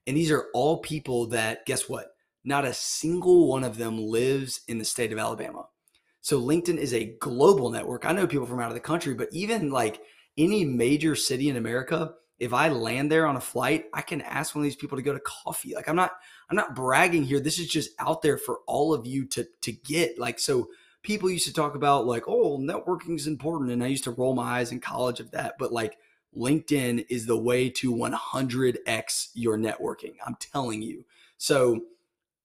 And 0.06 0.16
these 0.16 0.30
are 0.30 0.48
all 0.52 0.78
people 0.78 1.26
that, 1.28 1.64
guess 1.66 1.88
what? 1.88 2.08
Not 2.44 2.64
a 2.64 2.74
single 2.74 3.48
one 3.48 3.64
of 3.64 3.78
them 3.78 3.98
lives 3.98 4.62
in 4.66 4.78
the 4.78 4.84
state 4.84 5.12
of 5.12 5.18
Alabama. 5.18 5.66
So 6.20 6.40
LinkedIn 6.40 6.76
is 6.76 6.92
a 6.92 7.16
global 7.20 7.70
network. 7.70 8.04
I 8.04 8.12
know 8.12 8.26
people 8.26 8.46
from 8.46 8.60
out 8.60 8.68
of 8.68 8.74
the 8.74 8.80
country, 8.80 9.14
but 9.14 9.28
even 9.32 9.70
like 9.70 10.00
any 10.36 10.64
major 10.64 11.14
city 11.14 11.48
in 11.48 11.56
America, 11.56 12.14
if 12.38 12.52
I 12.52 12.68
land 12.68 13.10
there 13.10 13.26
on 13.26 13.36
a 13.36 13.40
flight, 13.40 13.86
I 13.94 14.02
can 14.02 14.20
ask 14.20 14.54
one 14.54 14.62
of 14.62 14.64
these 14.64 14.76
people 14.76 14.98
to 14.98 15.02
go 15.02 15.12
to 15.12 15.20
coffee. 15.20 15.74
Like 15.74 15.88
I'm 15.88 15.96
not 15.96 16.12
I'm 16.50 16.56
not 16.56 16.74
bragging 16.74 17.24
here. 17.24 17.40
This 17.40 17.58
is 17.58 17.68
just 17.68 17.90
out 18.00 18.22
there 18.22 18.36
for 18.36 18.60
all 18.66 18.92
of 18.92 19.06
you 19.06 19.26
to 19.26 19.46
to 19.62 19.72
get. 19.72 20.18
Like 20.18 20.38
so 20.38 20.68
people 21.02 21.30
used 21.30 21.46
to 21.46 21.52
talk 21.52 21.74
about 21.74 22.06
like, 22.06 22.24
oh, 22.26 22.58
networking 22.58 23.16
is 23.16 23.26
important. 23.26 23.70
And 23.70 23.82
I 23.82 23.88
used 23.88 24.04
to 24.04 24.10
roll 24.10 24.34
my 24.34 24.58
eyes 24.58 24.72
in 24.72 24.80
college 24.80 25.20
of 25.20 25.30
that. 25.32 25.54
But 25.58 25.72
like 25.72 25.98
LinkedIn 26.36 27.06
is 27.08 27.26
the 27.26 27.36
way 27.36 27.68
to 27.68 27.92
100x 27.92 29.28
your 29.34 29.58
networking. 29.58 30.14
I'm 30.26 30.36
telling 30.36 30.82
you. 30.82 31.04
So, 31.36 31.82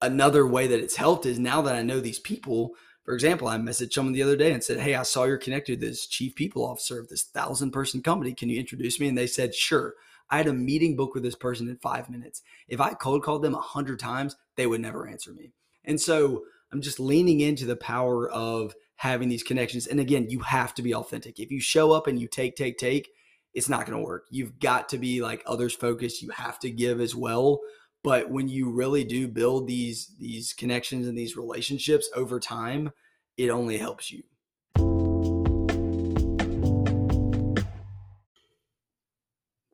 another 0.02 0.46
way 0.46 0.68
that 0.68 0.80
it's 0.80 0.96
helped 0.96 1.26
is 1.26 1.40
now 1.40 1.62
that 1.62 1.76
I 1.76 1.82
know 1.82 2.00
these 2.00 2.20
people, 2.20 2.76
for 3.04 3.14
example, 3.14 3.48
I 3.48 3.58
messaged 3.58 3.94
someone 3.94 4.14
the 4.14 4.24
other 4.24 4.36
day 4.36 4.52
and 4.52 4.64
said, 4.64 4.80
Hey, 4.80 4.96
I 4.96 5.04
saw 5.04 5.24
you're 5.24 5.38
connected 5.38 5.80
to 5.80 5.86
this 5.86 6.08
chief 6.08 6.36
people 6.36 6.66
officer 6.66 7.00
of 7.00 7.08
this 7.08 7.24
thousand 7.24 7.72
person 7.72 8.02
company. 8.02 8.34
Can 8.34 8.50
you 8.50 8.60
introduce 8.60 9.00
me? 9.00 9.08
And 9.08 9.18
they 9.18 9.28
said, 9.28 9.56
Sure. 9.56 9.94
I 10.30 10.38
had 10.38 10.48
a 10.48 10.54
meeting 10.54 10.98
booked 10.98 11.14
with 11.14 11.24
this 11.24 11.36
person 11.36 11.70
in 11.70 11.78
five 11.78 12.10
minutes. 12.10 12.42
If 12.68 12.82
I 12.82 12.94
cold 12.94 13.24
called 13.24 13.44
them 13.44 13.56
a 13.56 13.62
hundred 13.62 14.00
times, 14.00 14.36
they 14.56 14.68
would 14.68 14.82
never 14.82 15.08
answer 15.08 15.32
me. 15.32 15.54
And 15.86 16.00
so 16.00 16.44
I'm 16.72 16.82
just 16.82 17.00
leaning 17.00 17.40
into 17.40 17.66
the 17.66 17.76
power 17.76 18.30
of 18.30 18.76
having 18.98 19.30
these 19.30 19.44
connections. 19.44 19.88
And 19.88 20.00
again, 20.00 20.30
you 20.30 20.40
have 20.40 20.74
to 20.76 20.82
be 20.82 20.94
authentic. 20.94 21.40
If 21.40 21.52
you 21.52 21.62
show 21.62 21.92
up 21.92 22.08
and 22.08 22.20
you 22.20 22.28
take, 22.28 22.56
take, 22.56 22.78
take, 22.78 23.10
it's 23.54 23.70
not 23.70 23.86
going 23.86 23.98
to 23.98 24.04
work. 24.04 24.26
You've 24.30 24.60
got 24.60 24.90
to 24.90 24.98
be 24.98 25.22
like 25.22 25.44
others 25.46 25.74
focused. 25.74 26.22
You 26.22 26.30
have 26.32 26.60
to 26.60 26.70
give 26.70 27.00
as 27.00 27.16
well. 27.16 27.60
But 28.04 28.30
when 28.30 28.48
you 28.48 28.72
really 28.72 29.04
do 29.04 29.28
build 29.28 29.68
these 29.68 30.16
these 30.20 30.54
connections 30.54 31.08
and 31.08 31.18
these 31.18 31.36
relationships 31.36 32.10
over 32.16 32.40
time, 32.40 32.92
it 33.38 33.50
only 33.50 33.78
helps 33.78 34.12
you. 34.12 34.24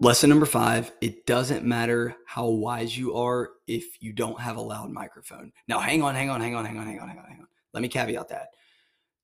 Lesson 0.03 0.29
number 0.29 0.45
five 0.45 0.91
it 0.99 1.25
doesn't 1.25 1.63
matter 1.63 2.17
how 2.25 2.49
wise 2.49 2.97
you 2.97 3.15
are 3.15 3.51
if 3.67 4.01
you 4.01 4.11
don't 4.11 4.37
have 4.37 4.57
a 4.57 4.61
loud 4.61 4.91
microphone. 4.91 5.53
Now, 5.69 5.79
hang 5.79 6.03
on, 6.03 6.13
hang 6.13 6.29
on, 6.29 6.41
hang 6.41 6.55
on, 6.57 6.65
hang 6.65 6.77
on, 6.77 6.85
hang 6.85 6.99
on, 6.99 7.07
hang 7.07 7.19
on, 7.19 7.25
hang 7.25 7.39
on. 7.39 7.47
Let 7.73 7.81
me 7.81 7.87
caveat 7.87 8.27
that. 8.27 8.47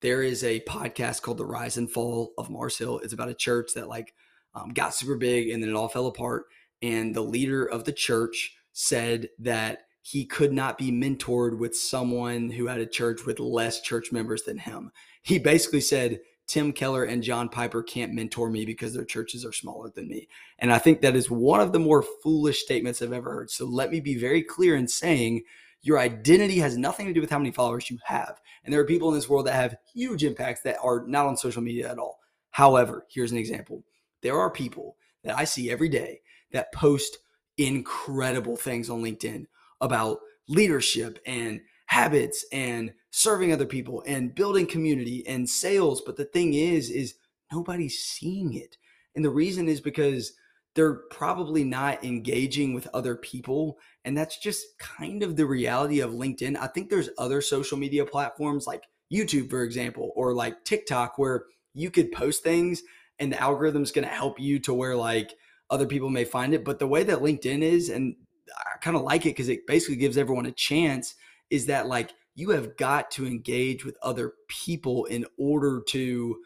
There 0.02 0.24
is 0.24 0.42
a 0.46 0.62
podcast 0.62 1.22
called 1.22 1.38
The 1.38 1.46
Rise 1.46 1.76
and 1.76 1.92
Fall 1.92 2.32
of 2.38 2.50
Mars 2.50 2.78
Hill. 2.78 3.00
It's 3.00 3.12
about 3.12 3.28
a 3.28 3.34
church 3.34 3.72
that, 3.76 3.90
like, 3.90 4.14
um, 4.56 4.70
got 4.70 4.96
super 4.96 5.18
big 5.18 5.50
and 5.50 5.62
then 5.62 5.70
it 5.70 5.76
all 5.76 5.90
fell 5.90 6.08
apart. 6.08 6.46
And 6.82 7.14
the 7.14 7.24
leader 7.24 7.66
of 7.66 7.84
the 7.84 7.92
church 7.92 8.56
said 8.72 9.28
that 9.40 9.80
he 10.02 10.26
could 10.26 10.54
not 10.54 10.78
be 10.78 10.94
mentored 10.94 11.58
with 11.58 11.76
someone 11.76 12.52
who 12.52 12.68
had 12.68 12.80
a 12.80 12.86
church 12.86 13.26
with 13.26 13.42
less 13.42 13.82
church 13.82 14.14
members 14.14 14.44
than 14.44 14.60
him. 14.60 14.92
He 15.24 15.40
basically 15.40 15.82
said, 15.82 16.22
Tim 16.50 16.74
Keller 16.74 17.04
and 17.04 17.22
John 17.22 17.48
Piper 17.48 17.84
can't 17.84 18.14
mentor 18.14 18.50
me 18.50 18.66
because 18.66 18.94
their 18.94 19.06
churches 19.06 19.46
are 19.46 19.54
smaller 19.54 19.92
than 19.92 20.08
me. 20.08 20.28
And 20.58 20.74
I 20.74 20.80
think 20.80 21.02
that 21.02 21.16
is 21.16 21.30
one 21.30 21.62
of 21.62 21.74
the 21.74 21.80
more 21.80 22.02
foolish 22.02 22.64
statements 22.64 23.02
I've 23.02 23.14
ever 23.14 23.32
heard. 23.32 23.52
So 23.52 23.66
let 23.66 23.92
me 23.92 24.00
be 24.00 24.16
very 24.16 24.42
clear 24.42 24.76
in 24.76 24.88
saying 24.88 25.44
your 25.84 26.00
identity 26.00 26.58
has 26.58 26.76
nothing 26.76 27.06
to 27.06 27.14
do 27.14 27.22
with 27.22 27.30
how 27.30 27.38
many 27.38 27.52
followers 27.52 27.92
you 27.92 28.00
have. 28.04 28.42
And 28.64 28.74
there 28.74 28.82
are 28.82 28.86
people 28.86 29.10
in 29.10 29.16
this 29.16 29.30
world 29.30 29.46
that 29.46 29.54
have 29.54 29.78
huge 29.94 30.24
impacts 30.24 30.62
that 30.62 30.78
are 30.84 31.06
not 31.08 31.28
on 31.28 31.38
social 31.38 31.62
media 31.62 31.90
at 31.90 32.00
all. 32.00 32.20
However, 32.50 33.06
here's 33.10 33.32
an 33.32 33.38
example 33.38 33.84
there 34.24 34.38
are 34.38 34.50
people 34.50 34.98
that 35.24 35.38
I 35.38 35.44
see 35.44 35.70
every 35.70 35.88
day 35.88 36.22
that 36.52 36.74
post 36.74 37.20
incredible 37.58 38.58
things 38.58 38.90
on 38.90 39.04
LinkedIn 39.04 39.46
about 39.82 40.18
leadership 40.48 41.20
and 41.28 41.62
habits 41.86 42.44
and 42.52 42.92
serving 43.12 43.52
other 43.52 43.66
people 43.66 44.04
and 44.06 44.36
building 44.36 44.66
community 44.66 45.26
and 45.28 45.50
sales 45.50 46.02
but 46.06 46.18
the 46.18 46.26
thing 46.26 46.54
is 46.54 46.90
is 46.90 47.16
nobody's 47.52 48.00
seeing 48.00 48.54
it 48.54 48.78
and 49.16 49.26
the 49.26 49.30
reason 49.30 49.68
is 49.68 49.82
because 49.82 50.34
they're 50.76 51.02
probably 51.10 51.64
not 51.64 52.04
engaging 52.04 52.74
with 52.74 52.88
other 52.94 53.16
people 53.16 53.78
and 54.06 54.18
that's 54.18 54.38
just 54.38 54.66
kind 54.78 55.24
of 55.24 55.36
the 55.36 55.46
reality 55.46 56.00
of 56.00 56.12
linkedin 56.12 56.56
i 56.58 56.68
think 56.68 56.90
there's 56.90 57.10
other 57.18 57.42
social 57.42 57.78
media 57.78 58.06
platforms 58.06 58.68
like 58.68 58.84
youtube 59.12 59.50
for 59.50 59.64
example 59.64 60.12
or 60.16 60.34
like 60.34 60.64
tiktok 60.64 61.18
where 61.18 61.46
you 61.74 61.90
could 61.90 62.12
post 62.12 62.44
things 62.44 62.84
and 63.20 63.32
the 63.32 63.42
algorithm's 63.42 63.92
going 63.92 64.08
to 64.08 64.14
help 64.14 64.40
you 64.40 64.60
to 64.60 64.74
where 64.74 64.96
like 64.96 65.34
other 65.70 65.86
people 65.86 66.10
may 66.10 66.26
find 66.26 66.54
it. 66.54 66.64
But 66.64 66.80
the 66.80 66.88
way 66.88 67.04
that 67.04 67.20
LinkedIn 67.20 67.62
is, 67.62 67.90
and 67.90 68.16
I 68.58 68.78
kind 68.82 68.98
of 68.98 69.04
like 69.04 69.26
it 69.26 69.30
because 69.30 69.50
it 69.50 69.68
basically 69.68 69.98
gives 69.98 70.18
everyone 70.18 70.46
a 70.46 70.52
chance. 70.52 71.16
Is 71.50 71.66
that 71.68 71.88
like 71.88 72.14
you 72.40 72.52
have 72.52 72.78
got 72.78 73.12
to 73.12 73.28
engage 73.28 73.84
with 73.84 73.98
other 74.02 74.34
people 74.48 75.04
in 75.06 75.26
order 75.38 75.82
to 75.90 76.38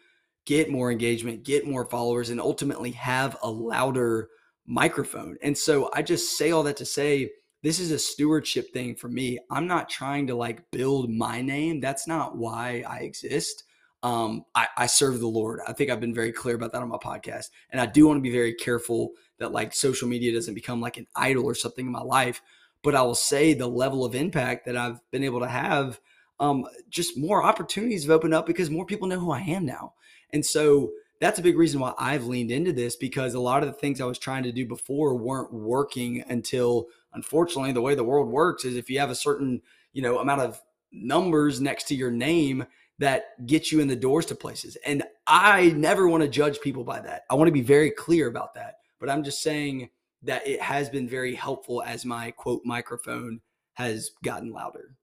get 0.45 0.71
more 0.71 0.91
engagement, 0.91 1.43
get 1.43 1.67
more 1.67 1.85
followers, 1.85 2.31
and 2.31 2.41
ultimately 2.41 2.91
have 2.91 3.37
a 3.43 3.49
louder 3.49 4.29
microphone. 4.65 5.37
And 5.43 5.55
so 5.55 5.91
I 5.93 6.01
just 6.01 6.35
say 6.35 6.49
all 6.49 6.63
that 6.63 6.77
to 6.77 6.85
say 6.85 7.29
this 7.61 7.79
is 7.79 7.91
a 7.91 7.99
stewardship 7.99 8.73
thing 8.73 8.95
for 8.95 9.07
me. 9.07 9.37
I'm 9.51 9.67
not 9.67 9.87
trying 9.87 10.27
to 10.27 10.35
like 10.35 10.69
build 10.71 11.11
my 11.11 11.41
name. 11.41 11.79
That's 11.79 12.07
not 12.07 12.35
why 12.35 12.83
I 12.87 12.99
exist. 12.99 13.63
Um, 14.01 14.43
I, 14.55 14.67
I 14.75 14.85
serve 14.87 15.19
the 15.19 15.27
Lord. 15.27 15.61
I 15.65 15.73
think 15.73 15.91
I've 15.91 16.01
been 16.01 16.13
very 16.13 16.33
clear 16.33 16.55
about 16.55 16.73
that 16.73 16.81
on 16.81 16.89
my 16.89 16.97
podcast. 16.97 17.51
And 17.69 17.79
I 17.79 17.85
do 17.85 18.07
want 18.07 18.17
to 18.17 18.21
be 18.21 18.31
very 18.31 18.55
careful 18.55 19.11
that 19.37 19.53
like 19.53 19.73
social 19.73 20.09
media 20.09 20.33
doesn't 20.33 20.55
become 20.55 20.81
like 20.81 20.97
an 20.97 21.07
idol 21.15 21.45
or 21.45 21.55
something 21.55 21.85
in 21.85 21.91
my 21.91 22.01
life. 22.01 22.41
But 22.83 22.95
I 22.95 23.01
will 23.01 23.15
say 23.15 23.53
the 23.53 23.67
level 23.67 24.05
of 24.05 24.13
impact 24.13 24.65
that 24.65 24.77
I've 24.77 24.99
been 25.11 25.23
able 25.23 25.39
to 25.39 25.47
have, 25.47 25.99
um, 26.39 26.65
just 26.89 27.17
more 27.17 27.43
opportunities 27.43 28.03
have 28.03 28.11
opened 28.11 28.33
up 28.33 28.45
because 28.45 28.69
more 28.69 28.85
people 28.85 29.07
know 29.07 29.19
who 29.19 29.31
I 29.31 29.39
am 29.41 29.65
now. 29.65 29.93
And 30.31 30.45
so 30.45 30.91
that's 31.21 31.39
a 31.39 31.43
big 31.43 31.57
reason 31.57 31.79
why 31.79 31.93
I've 31.97 32.25
leaned 32.25 32.51
into 32.51 32.73
this 32.73 32.97
because 32.97 33.33
a 33.33 33.39
lot 33.39 33.63
of 33.63 33.67
the 33.67 33.73
things 33.73 34.01
I 34.01 34.05
was 34.05 34.19
trying 34.19 34.43
to 34.43 34.51
do 34.51 34.65
before 34.65 35.15
weren't 35.15 35.53
working 35.53 36.23
until 36.27 36.87
unfortunately 37.13 37.71
the 37.71 37.81
way 37.81 37.95
the 37.95 38.03
world 38.03 38.27
works 38.27 38.65
is 38.65 38.75
if 38.75 38.89
you 38.89 38.99
have 38.99 39.09
a 39.09 39.15
certain, 39.15 39.61
you 39.93 40.01
know, 40.01 40.19
amount 40.19 40.41
of 40.41 40.61
numbers 40.91 41.61
next 41.61 41.87
to 41.87 41.95
your 41.95 42.11
name 42.11 42.65
that 42.99 43.45
gets 43.45 43.71
you 43.71 43.79
in 43.79 43.87
the 43.87 43.95
doors 43.95 44.25
to 44.27 44.35
places. 44.35 44.77
And 44.85 45.03
I 45.25 45.69
never 45.69 46.07
want 46.07 46.23
to 46.23 46.29
judge 46.29 46.59
people 46.59 46.83
by 46.83 46.99
that. 47.01 47.23
I 47.29 47.35
want 47.35 47.47
to 47.47 47.53
be 47.53 47.61
very 47.61 47.91
clear 47.91 48.27
about 48.27 48.53
that. 48.55 48.79
But 48.99 49.09
I'm 49.09 49.23
just 49.23 49.41
saying 49.41 49.89
that 50.23 50.47
it 50.47 50.61
has 50.61 50.89
been 50.89 51.07
very 51.07 51.35
helpful 51.35 51.83
as 51.83 52.05
my 52.05 52.31
quote 52.31 52.61
microphone 52.65 53.41
has 53.73 54.11
gotten 54.23 54.51
louder. 54.51 54.95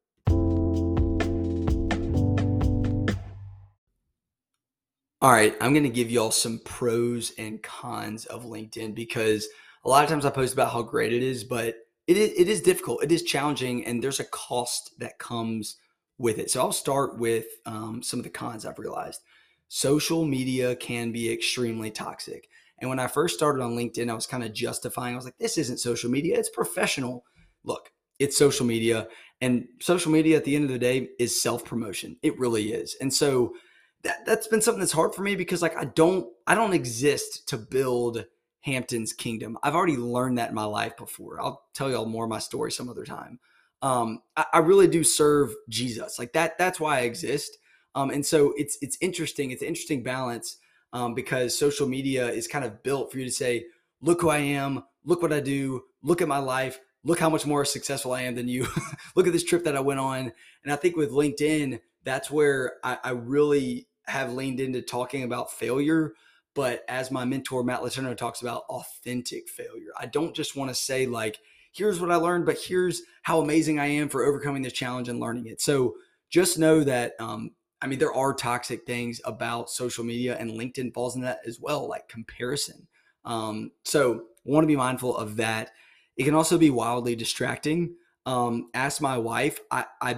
All 5.22 5.30
right, 5.30 5.54
I'm 5.61 5.74
going 5.74 5.85
to 5.85 5.90
give 5.90 6.11
y'all 6.11 6.30
some 6.30 6.61
pros 6.64 7.33
and 7.37 7.62
cons 7.62 8.24
of 8.24 8.46
LinkedIn 8.46 8.94
because 8.94 9.46
a 9.85 9.88
lot 9.88 10.02
of 10.02 10.09
times 10.09 10.24
I 10.24 10.30
post 10.30 10.54
about 10.54 10.72
how 10.72 10.83
great 10.83 11.12
it 11.12 11.22
is, 11.22 11.44
but 11.44 11.74
it 12.06 12.16
is, 12.16 12.33
it 12.38 12.48
is 12.48 12.62
difficult, 12.62 13.04
it 13.04 13.12
is 13.12 13.22
challenging, 13.22 13.85
and 13.85 14.02
there's 14.02 14.20
a 14.20 14.24
cost 14.24 14.98
that 14.98 15.18
comes 15.18 15.76
with 16.16 16.38
it. 16.38 16.50
So 16.50 16.61
I'll 16.61 16.72
start 16.72 17.18
with 17.18 17.46
um, 17.66 18.02
some 18.02 18.20
of 18.20 18.24
the 18.24 18.30
cons 18.30 18.64
I've 18.64 18.78
realized. 18.78 19.20
Social 19.68 20.24
media 20.24 20.74
can 20.74 21.12
be 21.12 21.33
extremely 21.33 21.90
toxic. 21.90 22.48
And 22.80 22.88
when 22.88 22.98
I 22.98 23.06
first 23.06 23.36
started 23.36 23.62
on 23.62 23.76
LinkedIn, 23.76 24.10
I 24.10 24.14
was 24.14 24.26
kind 24.26 24.42
of 24.42 24.52
justifying, 24.52 25.14
I 25.14 25.16
was 25.16 25.24
like, 25.24 25.38
this 25.38 25.58
isn't 25.58 25.78
social 25.78 26.10
media, 26.10 26.38
it's 26.38 26.48
professional. 26.48 27.24
Look, 27.64 27.90
it's 28.18 28.38
social 28.38 28.66
media. 28.66 29.08
And 29.40 29.66
social 29.80 30.12
media 30.12 30.36
at 30.36 30.44
the 30.44 30.54
end 30.54 30.64
of 30.64 30.70
the 30.70 30.78
day 30.78 31.08
is 31.18 31.40
self 31.40 31.64
promotion. 31.64 32.16
It 32.22 32.38
really 32.38 32.72
is. 32.72 32.96
And 33.00 33.12
so 33.12 33.54
that 34.02 34.24
that's 34.26 34.46
been 34.46 34.62
something 34.62 34.80
that's 34.80 34.92
hard 34.92 35.14
for 35.14 35.22
me 35.22 35.36
because 35.36 35.62
like 35.62 35.76
I 35.76 35.84
don't 35.84 36.26
I 36.46 36.54
don't 36.54 36.72
exist 36.72 37.48
to 37.48 37.58
build 37.58 38.24
Hampton's 38.60 39.12
kingdom. 39.12 39.58
I've 39.62 39.74
already 39.74 39.96
learned 39.96 40.38
that 40.38 40.50
in 40.50 40.54
my 40.54 40.64
life 40.64 40.96
before. 40.96 41.40
I'll 41.40 41.62
tell 41.74 41.90
y'all 41.90 42.06
more 42.06 42.24
of 42.24 42.30
my 42.30 42.38
story 42.38 42.72
some 42.72 42.88
other 42.88 43.04
time. 43.04 43.40
Um, 43.82 44.20
I, 44.36 44.44
I 44.54 44.58
really 44.58 44.88
do 44.88 45.02
serve 45.02 45.54
Jesus. 45.68 46.18
Like 46.18 46.34
that. 46.34 46.58
That's 46.58 46.78
why 46.78 46.98
I 46.98 47.02
exist. 47.02 47.56
Um, 47.94 48.10
and 48.10 48.24
so 48.24 48.52
it's 48.56 48.78
it's 48.82 48.98
interesting. 49.00 49.50
It's 49.50 49.62
an 49.62 49.68
interesting 49.68 50.02
balance 50.02 50.58
um, 50.92 51.14
because 51.14 51.59
social 51.59 51.87
media 51.88 52.29
is 52.29 52.48
kind 52.48 52.64
of 52.64 52.83
built 52.83 53.12
for 53.12 53.18
you 53.18 53.24
to 53.24 53.31
say, 53.31 53.66
"Look 54.00 54.20
who 54.20 54.29
I 54.29 54.38
am. 54.38 54.85
Look 55.05 55.22
what 55.22 55.33
I 55.33 55.40
do. 55.40 55.85
Look 56.03 56.22
at 56.22 56.29
my 56.29 56.38
life. 56.38 56.79
Look 57.05 57.18
how 57.18 57.31
much 57.31 57.46
more 57.46 57.64
successful 57.64 58.12
I 58.12 58.22
am 58.22 58.35
than 58.35 58.48
you. 58.48 58.66
look 59.16 59.26
at 59.26 59.33
this 59.33 59.44
trip 59.44 59.64
that 59.64 59.76
I 59.76 59.81
went 59.81 60.00
on." 60.00 60.33
And 60.64 60.72
I 60.72 60.76
think 60.76 60.96
with 60.96 61.11
LinkedIn, 61.11 61.81
that's 62.05 62.31
where 62.31 62.74
I, 62.83 62.98
I 63.03 63.11
really 63.11 63.88
have 64.07 64.33
leaned 64.33 64.61
into 64.61 64.83
talking 64.83 65.22
about 65.22 65.53
failure, 65.53 66.14
but 66.55 66.85
as 66.88 67.11
my 67.11 67.24
mentor 67.24 67.62
Matt 67.62 67.81
Letourneau 67.81 68.16
talks 68.16 68.42
about 68.42 68.64
authentic 68.68 69.48
failure. 69.48 69.90
I 69.98 70.07
don't 70.07 70.35
just 70.35 70.57
want 70.57 70.70
to 70.70 70.74
say 70.74 71.07
like, 71.07 71.38
here's 71.72 72.00
what 72.00 72.11
I 72.11 72.16
learned, 72.16 72.46
but 72.46 72.59
here's 72.59 73.03
how 73.22 73.40
amazing 73.40 73.79
I 73.79 73.87
am 73.87 74.09
for 74.09 74.24
overcoming 74.24 74.62
this 74.62 74.72
challenge 74.72 75.09
and 75.09 75.20
learning 75.20 75.46
it. 75.46 75.61
So 75.61 75.94
just 76.29 76.59
know 76.59 76.83
that 76.85 77.14
um, 77.20 77.53
I 77.82 77.86
mean, 77.86 77.98
there 77.98 78.12
are 78.12 78.34
toxic 78.34 78.84
things 78.86 79.20
about 79.24 79.70
social 79.70 80.04
media, 80.04 80.36
and 80.38 80.50
LinkedIn 80.50 80.92
falls 80.92 81.16
in 81.16 81.22
that 81.22 81.40
as 81.46 81.58
well, 81.60 81.88
like 81.88 82.08
comparison. 82.08 82.86
Um, 83.24 83.72
so, 83.84 84.24
want 84.44 84.64
to 84.64 84.68
be 84.68 84.76
mindful 84.76 85.16
of 85.16 85.36
that. 85.36 85.70
It 86.16 86.24
can 86.24 86.34
also 86.34 86.58
be 86.58 86.70
wildly 86.70 87.16
distracting. 87.16 87.94
Um, 88.26 88.70
ask 88.74 89.00
my 89.00 89.18
wife. 89.18 89.60
I, 89.70 89.86
I 90.00 90.16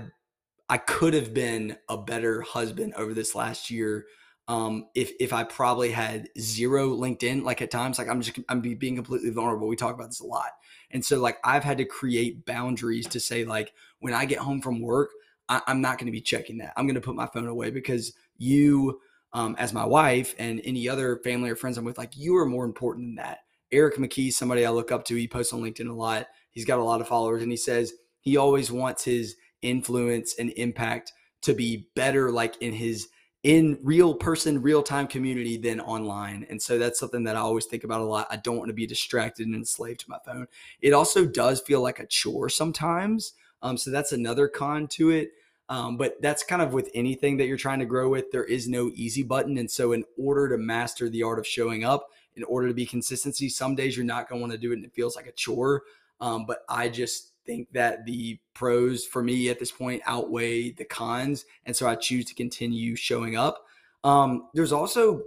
I 0.68 0.78
could 0.78 1.14
have 1.14 1.34
been 1.34 1.76
a 1.88 1.98
better 1.98 2.40
husband 2.40 2.94
over 2.96 3.12
this 3.12 3.34
last 3.34 3.70
year 3.70 4.06
um, 4.48 4.86
if 4.94 5.12
if 5.20 5.32
I 5.32 5.44
probably 5.44 5.90
had 5.90 6.28
zero 6.38 6.90
LinkedIn. 6.96 7.42
Like 7.42 7.62
at 7.62 7.70
times, 7.70 7.98
like 7.98 8.08
I'm 8.08 8.20
just 8.20 8.38
I'm 8.48 8.60
being 8.60 8.96
completely 8.96 9.30
vulnerable. 9.30 9.68
We 9.68 9.76
talk 9.76 9.94
about 9.94 10.08
this 10.08 10.20
a 10.20 10.26
lot, 10.26 10.50
and 10.90 11.04
so 11.04 11.20
like 11.20 11.38
I've 11.44 11.64
had 11.64 11.78
to 11.78 11.84
create 11.84 12.44
boundaries 12.44 13.06
to 13.08 13.20
say 13.20 13.44
like 13.44 13.72
when 14.00 14.14
I 14.14 14.24
get 14.24 14.38
home 14.38 14.60
from 14.60 14.80
work, 14.80 15.10
I, 15.52 15.70
am 15.70 15.80
not 15.80 15.98
going 15.98 16.06
to 16.06 16.12
be 16.12 16.20
checking 16.20 16.58
that. 16.58 16.72
I'm 16.76 16.86
going 16.86 16.94
to 16.94 17.00
put 17.00 17.14
my 17.14 17.26
phone 17.26 17.46
away 17.46 17.70
because 17.70 18.14
you, 18.38 19.00
um, 19.32 19.54
as 19.58 19.72
my 19.72 19.84
wife 19.84 20.34
and 20.38 20.60
any 20.64 20.88
other 20.88 21.18
family 21.18 21.50
or 21.50 21.56
friends 21.56 21.76
I'm 21.76 21.84
with, 21.84 21.98
like 21.98 22.16
you 22.16 22.36
are 22.36 22.46
more 22.46 22.64
important 22.64 23.06
than 23.06 23.14
that. 23.16 23.40
Eric 23.70 23.96
McKee, 23.96 24.32
somebody 24.32 24.64
I 24.64 24.70
look 24.70 24.92
up 24.92 25.04
to, 25.06 25.14
he 25.14 25.28
posts 25.28 25.52
on 25.52 25.62
LinkedIn 25.62 25.88
a 25.88 25.92
lot. 25.92 26.26
He's 26.50 26.64
got 26.64 26.78
a 26.78 26.84
lot 26.84 27.00
of 27.00 27.08
followers, 27.08 27.42
and 27.42 27.50
he 27.50 27.56
says 27.56 27.94
he 28.20 28.36
always 28.36 28.70
wants 28.70 29.04
his 29.04 29.36
influence 29.62 30.34
and 30.38 30.50
impact 30.56 31.12
to 31.42 31.54
be 31.54 31.88
better 31.94 32.30
like 32.30 32.60
in 32.60 32.72
his 32.72 33.08
in 33.42 33.78
real 33.82 34.14
person 34.14 34.62
real 34.62 34.82
time 34.82 35.06
community 35.06 35.56
than 35.56 35.80
online 35.80 36.46
and 36.48 36.60
so 36.60 36.78
that's 36.78 36.98
something 36.98 37.24
that 37.24 37.34
i 37.34 37.40
always 37.40 37.66
think 37.66 37.82
about 37.82 38.00
a 38.00 38.04
lot 38.04 38.26
i 38.30 38.36
don't 38.36 38.58
want 38.58 38.68
to 38.68 38.74
be 38.74 38.86
distracted 38.86 39.46
and 39.46 39.54
enslaved 39.56 40.00
to 40.00 40.10
my 40.10 40.18
phone 40.24 40.46
it 40.80 40.92
also 40.92 41.24
does 41.26 41.60
feel 41.60 41.80
like 41.80 41.98
a 41.98 42.06
chore 42.06 42.48
sometimes 42.48 43.34
um, 43.62 43.76
so 43.76 43.90
that's 43.90 44.12
another 44.12 44.48
con 44.48 44.86
to 44.86 45.10
it 45.10 45.32
um, 45.72 45.96
but 45.96 46.20
that's 46.20 46.42
kind 46.42 46.62
of 46.62 46.72
with 46.72 46.90
anything 46.94 47.36
that 47.36 47.46
you're 47.46 47.56
trying 47.56 47.78
to 47.78 47.84
grow 47.84 48.08
with 48.08 48.30
there 48.30 48.44
is 48.44 48.68
no 48.68 48.90
easy 48.94 49.22
button 49.22 49.58
and 49.58 49.70
so 49.70 49.92
in 49.92 50.04
order 50.18 50.48
to 50.48 50.58
master 50.58 51.08
the 51.08 51.22
art 51.22 51.38
of 51.38 51.46
showing 51.46 51.84
up 51.84 52.08
in 52.36 52.44
order 52.44 52.68
to 52.68 52.74
be 52.74 52.86
consistency 52.86 53.48
some 53.48 53.74
days 53.74 53.96
you're 53.96 54.06
not 54.06 54.28
going 54.28 54.38
to 54.38 54.42
want 54.42 54.52
to 54.52 54.58
do 54.58 54.72
it 54.72 54.76
and 54.76 54.84
it 54.84 54.94
feels 54.94 55.16
like 55.16 55.26
a 55.26 55.32
chore 55.32 55.82
um, 56.20 56.46
but 56.46 56.64
i 56.68 56.88
just 56.88 57.32
think 57.44 57.68
that 57.72 58.04
the 58.06 58.38
pros 58.54 59.04
for 59.04 59.22
me 59.22 59.48
at 59.48 59.58
this 59.58 59.72
point 59.72 60.02
outweigh 60.06 60.70
the 60.70 60.84
cons. 60.84 61.44
And 61.66 61.74
so 61.74 61.88
I 61.88 61.94
choose 61.94 62.24
to 62.26 62.34
continue 62.34 62.96
showing 62.96 63.36
up. 63.36 63.64
Um, 64.04 64.48
there's 64.54 64.72
also 64.72 65.22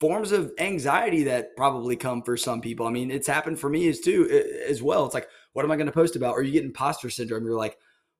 forms 0.00 0.32
of 0.32 0.52
anxiety 0.58 1.24
that 1.24 1.56
probably 1.56 1.96
come 1.96 2.22
for 2.22 2.36
some 2.36 2.60
people. 2.60 2.86
I 2.86 2.90
mean, 2.90 3.10
it's 3.10 3.26
happened 3.26 3.58
for 3.58 3.68
me 3.68 3.88
as 3.88 4.00
too 4.00 4.28
as 4.68 4.82
well. 4.82 5.04
It's 5.04 5.14
like, 5.14 5.28
what 5.54 5.64
am 5.64 5.70
I 5.70 5.76
going 5.76 5.86
to 5.86 5.92
post 5.92 6.16
about? 6.16 6.34
Or 6.34 6.42
you 6.42 6.52
get 6.52 6.64
imposter 6.64 7.10
syndrome. 7.10 7.44
You're 7.44 7.56
like, 7.56 7.78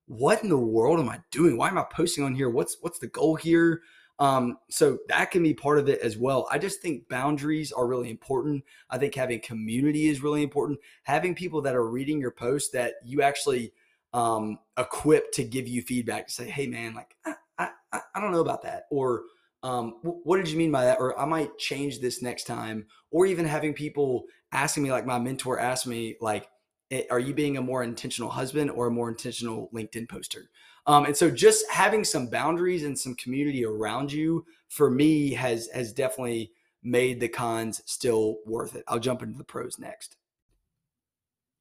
what 0.09 0.43
in 0.43 0.49
the 0.49 0.59
world 0.59 0.99
am 0.99 1.09
I 1.09 1.21
doing? 1.31 1.57
Why 1.57 1.69
am 1.69 1.79
I 1.79 1.85
posting 1.93 2.25
on 2.25 2.35
here? 2.35 2.51
What's 2.51 2.77
what's 2.81 2.99
the 2.99 3.07
goal 3.07 3.37
here? 3.37 3.83
Um, 4.19 4.59
so 4.69 4.99
that 5.09 5.31
can 5.31 5.45
be 5.45 5.55
part 5.55 5.79
of 5.79 5.89
it 5.89 6.01
as 6.01 6.17
well. 6.17 6.49
I 6.51 6.59
just 6.59 6.83
think 6.83 7.09
boundaries 7.09 7.71
are 7.71 7.87
really 7.87 8.11
important. 8.11 8.65
I 8.91 8.99
think 8.99 9.15
having 9.15 9.41
community 9.41 10.09
is 10.09 10.23
really 10.23 10.43
important. 10.43 10.81
Having 11.05 11.37
people 11.37 11.63
that 11.63 11.77
are 11.77 11.89
reading 11.89 12.21
your 12.21 12.33
post 12.33 12.73
that 12.73 12.95
you 13.05 13.23
actually 13.23 13.73
um, 14.13 14.59
equip 14.77 15.31
to 15.33 15.45
give 15.45 15.69
you 15.69 15.83
feedback 15.83 16.27
to 16.27 16.33
say, 16.33 16.51
hey 16.51 16.67
man, 16.67 16.95
like 16.95 17.15
I, 17.25 17.69
I, 17.93 18.01
I 18.15 18.21
don't 18.21 18.33
know 18.33 18.41
about 18.41 18.63
that, 18.63 18.87
or 18.91 19.23
um, 19.63 19.97
what 20.03 20.39
did 20.39 20.49
you 20.49 20.57
mean 20.57 20.73
by 20.73 20.85
that? 20.85 20.99
Or 21.01 21.19
I 21.19 21.25
might 21.25 21.59
change 21.59 22.01
this 22.01 22.23
next 22.23 22.45
time. 22.45 22.87
Or 23.11 23.27
even 23.27 23.47
having 23.47 23.75
people 23.75 24.25
asking 24.53 24.83
me, 24.83 24.93
like 24.93 25.07
my 25.07 25.19
mentor 25.19 25.59
asked 25.59 25.87
me, 25.87 26.17
like, 26.21 26.49
eh, 26.91 27.03
are 27.11 27.19
you 27.19 27.35
being 27.35 27.57
a 27.57 27.63
more 27.63 27.83
intentional 27.83 28.31
husband 28.31 28.71
or 28.71 28.87
a 28.87 28.91
more 28.91 29.09
intentional 29.09 29.71
LinkedIn 29.75 30.09
poster? 30.09 30.51
Um, 30.87 31.05
and 31.05 31.17
so 31.17 31.31
just 31.31 31.65
having 31.71 32.03
some 32.03 32.29
boundaries 32.29 32.85
and 32.85 32.99
some 32.99 33.15
community 33.15 33.65
around 33.65 34.11
you 34.11 34.47
for 34.69 34.91
me 34.91 35.33
has 35.33 35.69
has 35.75 35.93
definitely 35.93 36.53
made 36.83 37.21
the 37.21 37.29
cons 37.29 37.83
still 37.87 38.39
worth 38.47 38.75
it. 38.75 38.85
I'll 38.89 38.99
jump 38.99 39.23
into 39.23 39.37
the 39.37 39.45
pros 39.45 39.79
next. 39.79 40.17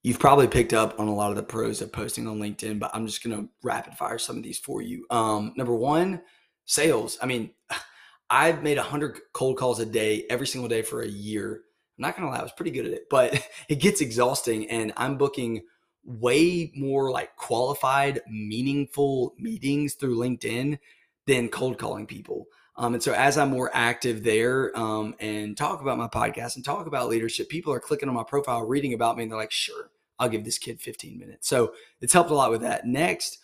You've 0.03 0.19
probably 0.19 0.47
picked 0.47 0.73
up 0.73 0.99
on 0.99 1.07
a 1.07 1.13
lot 1.13 1.31
of 1.31 1.35
the 1.35 1.43
pros 1.43 1.81
of 1.81 1.91
posting 1.91 2.27
on 2.27 2.39
LinkedIn, 2.39 2.79
but 2.79 2.91
I'm 2.93 3.05
just 3.05 3.23
going 3.23 3.35
to 3.35 3.49
rapid 3.63 3.95
fire 3.95 4.17
some 4.17 4.37
of 4.37 4.43
these 4.43 4.59
for 4.59 4.81
you. 4.81 5.05
Um, 5.09 5.53
number 5.57 5.75
one, 5.75 6.21
sales. 6.65 7.17
I 7.21 7.25
mean, 7.25 7.51
I've 8.29 8.63
made 8.63 8.77
a 8.77 8.81
100 8.81 9.19
cold 9.33 9.57
calls 9.57 9.79
a 9.79 9.85
day 9.85 10.25
every 10.29 10.47
single 10.47 10.69
day 10.69 10.81
for 10.81 11.01
a 11.01 11.07
year. 11.07 11.61
I'm 11.97 12.01
not 12.01 12.15
to 12.17 12.27
lie, 12.27 12.39
I 12.39 12.43
was 12.43 12.51
pretty 12.51 12.71
good 12.71 12.85
at 12.85 12.93
it, 12.93 13.07
but 13.09 13.47
it 13.69 13.79
gets 13.79 14.01
exhausting. 14.01 14.69
And 14.69 14.93
I'm 14.97 15.17
booking 15.17 15.63
way 16.03 16.71
more 16.75 17.11
like 17.11 17.35
qualified, 17.35 18.21
meaningful 18.29 19.35
meetings 19.37 19.95
through 19.95 20.17
LinkedIn 20.17 20.79
than 21.25 21.49
cold 21.49 21.77
calling 21.77 22.05
people. 22.05 22.47
Um, 22.77 22.93
and 22.93 23.01
so 23.01 23.11
as 23.13 23.37
I'm 23.37 23.49
more 23.49 23.71
active 23.73 24.23
there 24.23 24.77
um, 24.77 25.15
and 25.19 25.57
talk 25.57 25.81
about 25.81 25.97
my 25.97 26.07
podcast 26.07 26.55
and 26.55 26.63
talk 26.63 26.85
about 26.85 27.09
leadership, 27.09 27.49
people 27.49 27.73
are 27.73 27.79
clicking 27.79 28.07
on 28.07 28.15
my 28.15 28.23
profile, 28.23 28.65
reading 28.65 28.93
about 28.93 29.17
me, 29.17 29.23
and 29.23 29.31
they're 29.31 29.39
like, 29.39 29.51
sure, 29.51 29.89
I'll 30.19 30.29
give 30.29 30.45
this 30.45 30.59
kid 30.59 30.79
15 30.79 31.17
minutes. 31.17 31.49
So 31.49 31.73
it's 32.01 32.13
helped 32.13 32.29
a 32.29 32.35
lot 32.35 32.51
with 32.51 32.61
that. 32.61 32.85
Next, 32.85 33.39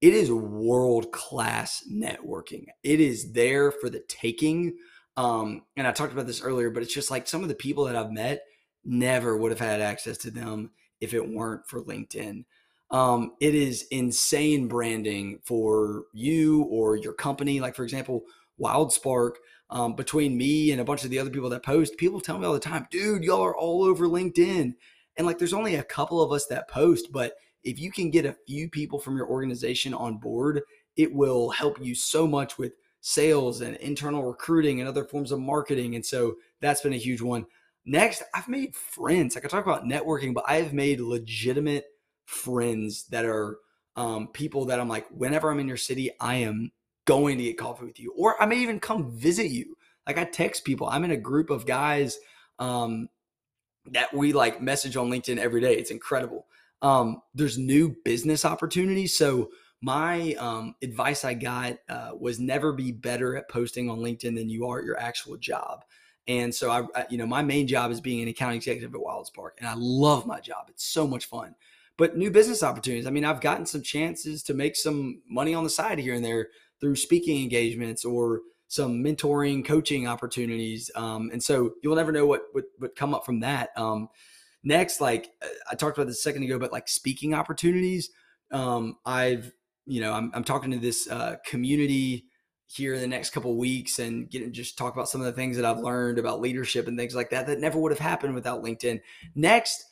it 0.00 0.14
is 0.14 0.32
world 0.32 1.12
class 1.12 1.84
networking. 1.90 2.66
It 2.82 3.00
is 3.00 3.32
there 3.32 3.70
for 3.70 3.90
the 3.90 4.02
taking. 4.08 4.76
Um, 5.18 5.62
and 5.76 5.84
I 5.84 5.90
talked 5.90 6.12
about 6.12 6.28
this 6.28 6.42
earlier, 6.42 6.70
but 6.70 6.84
it's 6.84 6.94
just 6.94 7.10
like 7.10 7.26
some 7.26 7.42
of 7.42 7.48
the 7.48 7.54
people 7.56 7.86
that 7.86 7.96
I've 7.96 8.12
met 8.12 8.42
never 8.84 9.36
would 9.36 9.50
have 9.50 9.58
had 9.58 9.80
access 9.80 10.16
to 10.18 10.30
them 10.30 10.70
if 11.00 11.12
it 11.12 11.28
weren't 11.28 11.66
for 11.66 11.82
LinkedIn. 11.82 12.44
Um, 12.92 13.32
it 13.40 13.52
is 13.52 13.88
insane 13.90 14.68
branding 14.68 15.40
for 15.44 16.04
you 16.12 16.62
or 16.70 16.94
your 16.94 17.14
company. 17.14 17.58
Like, 17.58 17.74
for 17.74 17.82
example, 17.82 18.26
WildSpark, 18.60 19.32
um, 19.70 19.96
between 19.96 20.38
me 20.38 20.70
and 20.70 20.80
a 20.80 20.84
bunch 20.84 21.02
of 21.02 21.10
the 21.10 21.18
other 21.18 21.30
people 21.30 21.50
that 21.50 21.64
post, 21.64 21.96
people 21.98 22.20
tell 22.20 22.38
me 22.38 22.46
all 22.46 22.52
the 22.52 22.60
time, 22.60 22.86
dude, 22.88 23.24
y'all 23.24 23.44
are 23.44 23.56
all 23.56 23.82
over 23.82 24.06
LinkedIn. 24.06 24.72
And 25.16 25.26
like, 25.26 25.38
there's 25.38 25.52
only 25.52 25.74
a 25.74 25.82
couple 25.82 26.22
of 26.22 26.30
us 26.30 26.46
that 26.46 26.70
post, 26.70 27.10
but 27.10 27.32
if 27.64 27.80
you 27.80 27.90
can 27.90 28.10
get 28.10 28.24
a 28.24 28.36
few 28.46 28.70
people 28.70 29.00
from 29.00 29.16
your 29.16 29.28
organization 29.28 29.92
on 29.94 30.18
board, 30.18 30.62
it 30.96 31.12
will 31.12 31.50
help 31.50 31.84
you 31.84 31.96
so 31.96 32.24
much 32.24 32.56
with 32.56 32.72
sales 33.08 33.62
and 33.62 33.74
internal 33.76 34.22
recruiting 34.22 34.80
and 34.80 34.88
other 34.88 35.02
forms 35.02 35.32
of 35.32 35.40
marketing. 35.40 35.94
And 35.94 36.04
so 36.04 36.36
that's 36.60 36.82
been 36.82 36.92
a 36.92 36.98
huge 36.98 37.22
one. 37.22 37.46
Next, 37.86 38.22
I've 38.34 38.48
made 38.48 38.76
friends. 38.76 39.34
Like 39.34 39.46
I 39.46 39.48
talk 39.48 39.64
about 39.64 39.84
networking, 39.84 40.34
but 40.34 40.44
I 40.46 40.56
have 40.56 40.74
made 40.74 41.00
legitimate 41.00 41.86
friends 42.26 43.04
that 43.04 43.24
are 43.24 43.60
um, 43.96 44.28
people 44.28 44.66
that 44.66 44.78
I'm 44.78 44.90
like, 44.90 45.06
whenever 45.08 45.50
I'm 45.50 45.58
in 45.58 45.66
your 45.66 45.78
city, 45.78 46.10
I 46.20 46.34
am 46.34 46.70
going 47.06 47.38
to 47.38 47.44
get 47.44 47.56
coffee 47.56 47.86
with 47.86 47.98
you, 47.98 48.12
or 48.14 48.40
I 48.42 48.44
may 48.44 48.58
even 48.58 48.78
come 48.78 49.10
visit 49.10 49.46
you. 49.50 49.78
Like 50.06 50.18
I 50.18 50.24
text 50.24 50.66
people. 50.66 50.86
I'm 50.86 51.04
in 51.04 51.10
a 51.10 51.16
group 51.16 51.48
of 51.48 51.64
guys 51.64 52.18
um, 52.58 53.08
that 53.90 54.12
we 54.12 54.34
like 54.34 54.60
message 54.60 54.98
on 54.98 55.08
LinkedIn 55.08 55.38
every 55.38 55.62
day. 55.62 55.76
It's 55.76 55.90
incredible. 55.90 56.46
Um, 56.82 57.22
there's 57.34 57.56
new 57.56 57.96
business 58.04 58.44
opportunities. 58.44 59.16
So 59.16 59.48
my 59.80 60.34
um, 60.34 60.74
advice 60.82 61.24
I 61.24 61.34
got 61.34 61.78
uh, 61.88 62.10
was 62.18 62.40
never 62.40 62.72
be 62.72 62.90
better 62.90 63.36
at 63.36 63.48
posting 63.48 63.88
on 63.88 63.98
LinkedIn 63.98 64.34
than 64.34 64.48
you 64.48 64.66
are 64.66 64.80
at 64.80 64.84
your 64.84 64.98
actual 64.98 65.36
job. 65.36 65.84
And 66.26 66.54
so 66.54 66.70
I, 66.70 66.82
I, 66.94 67.06
you 67.08 67.16
know, 67.16 67.26
my 67.26 67.42
main 67.42 67.66
job 67.66 67.90
is 67.90 68.00
being 68.00 68.22
an 68.22 68.28
account 68.28 68.54
executive 68.54 68.94
at 68.94 69.00
WildSpark, 69.00 69.50
and 69.58 69.68
I 69.68 69.74
love 69.76 70.26
my 70.26 70.40
job. 70.40 70.66
It's 70.68 70.84
so 70.84 71.06
much 71.06 71.26
fun. 71.26 71.54
But 71.96 72.16
new 72.16 72.30
business 72.30 72.62
opportunities. 72.62 73.06
I 73.06 73.10
mean, 73.10 73.24
I've 73.24 73.40
gotten 73.40 73.66
some 73.66 73.82
chances 73.82 74.42
to 74.44 74.54
make 74.54 74.76
some 74.76 75.22
money 75.28 75.54
on 75.54 75.64
the 75.64 75.70
side 75.70 75.98
here 75.98 76.14
and 76.14 76.24
there 76.24 76.48
through 76.80 76.96
speaking 76.96 77.42
engagements 77.42 78.04
or 78.04 78.42
some 78.68 79.02
mentoring, 79.02 79.64
coaching 79.64 80.06
opportunities. 80.06 80.90
Um, 80.94 81.30
and 81.32 81.42
so 81.42 81.72
you'll 81.82 81.96
never 81.96 82.12
know 82.12 82.26
what 82.26 82.42
would, 82.54 82.64
come 82.94 83.14
up 83.14 83.24
from 83.24 83.40
that. 83.40 83.70
Um, 83.76 84.10
next, 84.62 85.00
like 85.00 85.30
I 85.70 85.74
talked 85.74 85.96
about 85.96 86.06
this 86.06 86.18
a 86.18 86.22
second 86.22 86.44
ago, 86.44 86.58
but 86.58 86.72
like 86.72 86.86
speaking 86.86 87.34
opportunities. 87.34 88.10
Um, 88.50 88.98
I've 89.04 89.52
you 89.88 90.00
know, 90.00 90.12
I'm, 90.12 90.30
I'm 90.34 90.44
talking 90.44 90.70
to 90.70 90.78
this 90.78 91.08
uh, 91.08 91.36
community 91.46 92.26
here 92.66 92.94
in 92.94 93.00
the 93.00 93.06
next 93.06 93.30
couple 93.30 93.56
weeks 93.56 93.98
and 93.98 94.28
get 94.28 94.52
just 94.52 94.76
talk 94.76 94.92
about 94.92 95.08
some 95.08 95.22
of 95.22 95.26
the 95.26 95.32
things 95.32 95.56
that 95.56 95.64
I've 95.64 95.78
learned 95.78 96.18
about 96.18 96.40
leadership 96.40 96.86
and 96.86 96.98
things 96.98 97.14
like 97.14 97.30
that 97.30 97.46
that 97.46 97.60
never 97.60 97.78
would 97.78 97.92
have 97.92 97.98
happened 97.98 98.34
without 98.34 98.62
LinkedIn. 98.62 99.00
Next, 99.34 99.84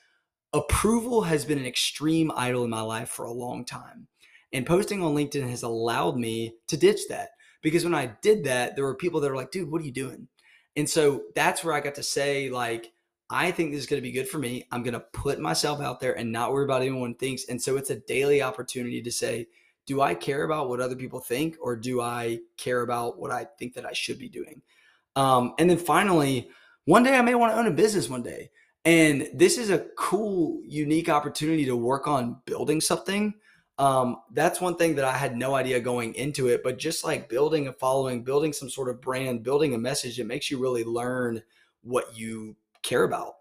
approval 0.52 1.22
has 1.22 1.44
been 1.44 1.58
an 1.58 1.66
extreme 1.66 2.30
idol 2.36 2.64
in 2.64 2.70
my 2.70 2.82
life 2.82 3.08
for 3.08 3.24
a 3.24 3.32
long 3.32 3.64
time. 3.64 4.08
And 4.52 4.66
posting 4.66 5.02
on 5.02 5.14
LinkedIn 5.14 5.48
has 5.48 5.62
allowed 5.62 6.18
me 6.18 6.54
to 6.68 6.76
ditch 6.76 7.08
that 7.08 7.30
because 7.62 7.84
when 7.84 7.94
I 7.94 8.12
did 8.20 8.44
that, 8.44 8.76
there 8.76 8.84
were 8.84 8.94
people 8.94 9.20
that 9.20 9.30
were 9.30 9.36
like, 9.36 9.50
dude, 9.50 9.70
what 9.70 9.80
are 9.80 9.86
you 9.86 9.92
doing? 9.92 10.28
And 10.76 10.88
so 10.88 11.22
that's 11.34 11.64
where 11.64 11.74
I 11.74 11.80
got 11.80 11.94
to 11.94 12.02
say, 12.02 12.50
like, 12.50 12.92
I 13.30 13.50
think 13.50 13.72
this 13.72 13.80
is 13.80 13.86
going 13.86 14.00
to 14.00 14.08
be 14.08 14.12
good 14.12 14.28
for 14.28 14.38
me. 14.38 14.68
I'm 14.70 14.82
going 14.82 14.94
to 14.94 15.00
put 15.00 15.40
myself 15.40 15.80
out 15.80 15.98
there 15.98 16.16
and 16.16 16.30
not 16.30 16.52
worry 16.52 16.64
about 16.64 16.82
anyone 16.82 17.14
thinks. 17.14 17.46
And 17.48 17.60
so 17.60 17.76
it's 17.76 17.90
a 17.90 17.96
daily 17.96 18.42
opportunity 18.42 19.02
to 19.02 19.10
say, 19.10 19.48
do 19.86 20.00
I 20.00 20.14
care 20.14 20.44
about 20.44 20.68
what 20.68 20.80
other 20.80 20.96
people 20.96 21.20
think 21.20 21.56
or 21.60 21.76
do 21.76 22.00
I 22.00 22.40
care 22.56 22.82
about 22.82 23.18
what 23.18 23.30
I 23.30 23.46
think 23.58 23.74
that 23.74 23.86
I 23.86 23.92
should 23.92 24.18
be 24.18 24.28
doing? 24.28 24.62
Um, 25.14 25.54
and 25.58 25.70
then 25.70 25.78
finally, 25.78 26.50
one 26.84 27.02
day 27.02 27.16
I 27.16 27.22
may 27.22 27.34
want 27.34 27.52
to 27.52 27.58
own 27.58 27.66
a 27.66 27.70
business 27.70 28.08
one 28.08 28.22
day. 28.22 28.50
And 28.84 29.28
this 29.34 29.58
is 29.58 29.70
a 29.70 29.86
cool, 29.96 30.60
unique 30.64 31.08
opportunity 31.08 31.64
to 31.64 31.76
work 31.76 32.06
on 32.06 32.40
building 32.44 32.80
something. 32.80 33.34
Um, 33.78 34.18
that's 34.32 34.60
one 34.60 34.76
thing 34.76 34.94
that 34.94 35.04
I 35.04 35.16
had 35.16 35.36
no 35.36 35.54
idea 35.54 35.80
going 35.80 36.14
into 36.14 36.48
it, 36.48 36.62
but 36.62 36.78
just 36.78 37.04
like 37.04 37.28
building 37.28 37.68
a 37.68 37.72
following, 37.72 38.22
building 38.22 38.52
some 38.52 38.70
sort 38.70 38.88
of 38.88 39.00
brand, 39.00 39.42
building 39.42 39.74
a 39.74 39.78
message, 39.78 40.18
it 40.18 40.26
makes 40.26 40.50
you 40.50 40.58
really 40.58 40.84
learn 40.84 41.42
what 41.82 42.16
you 42.16 42.56
care 42.82 43.04
about. 43.04 43.34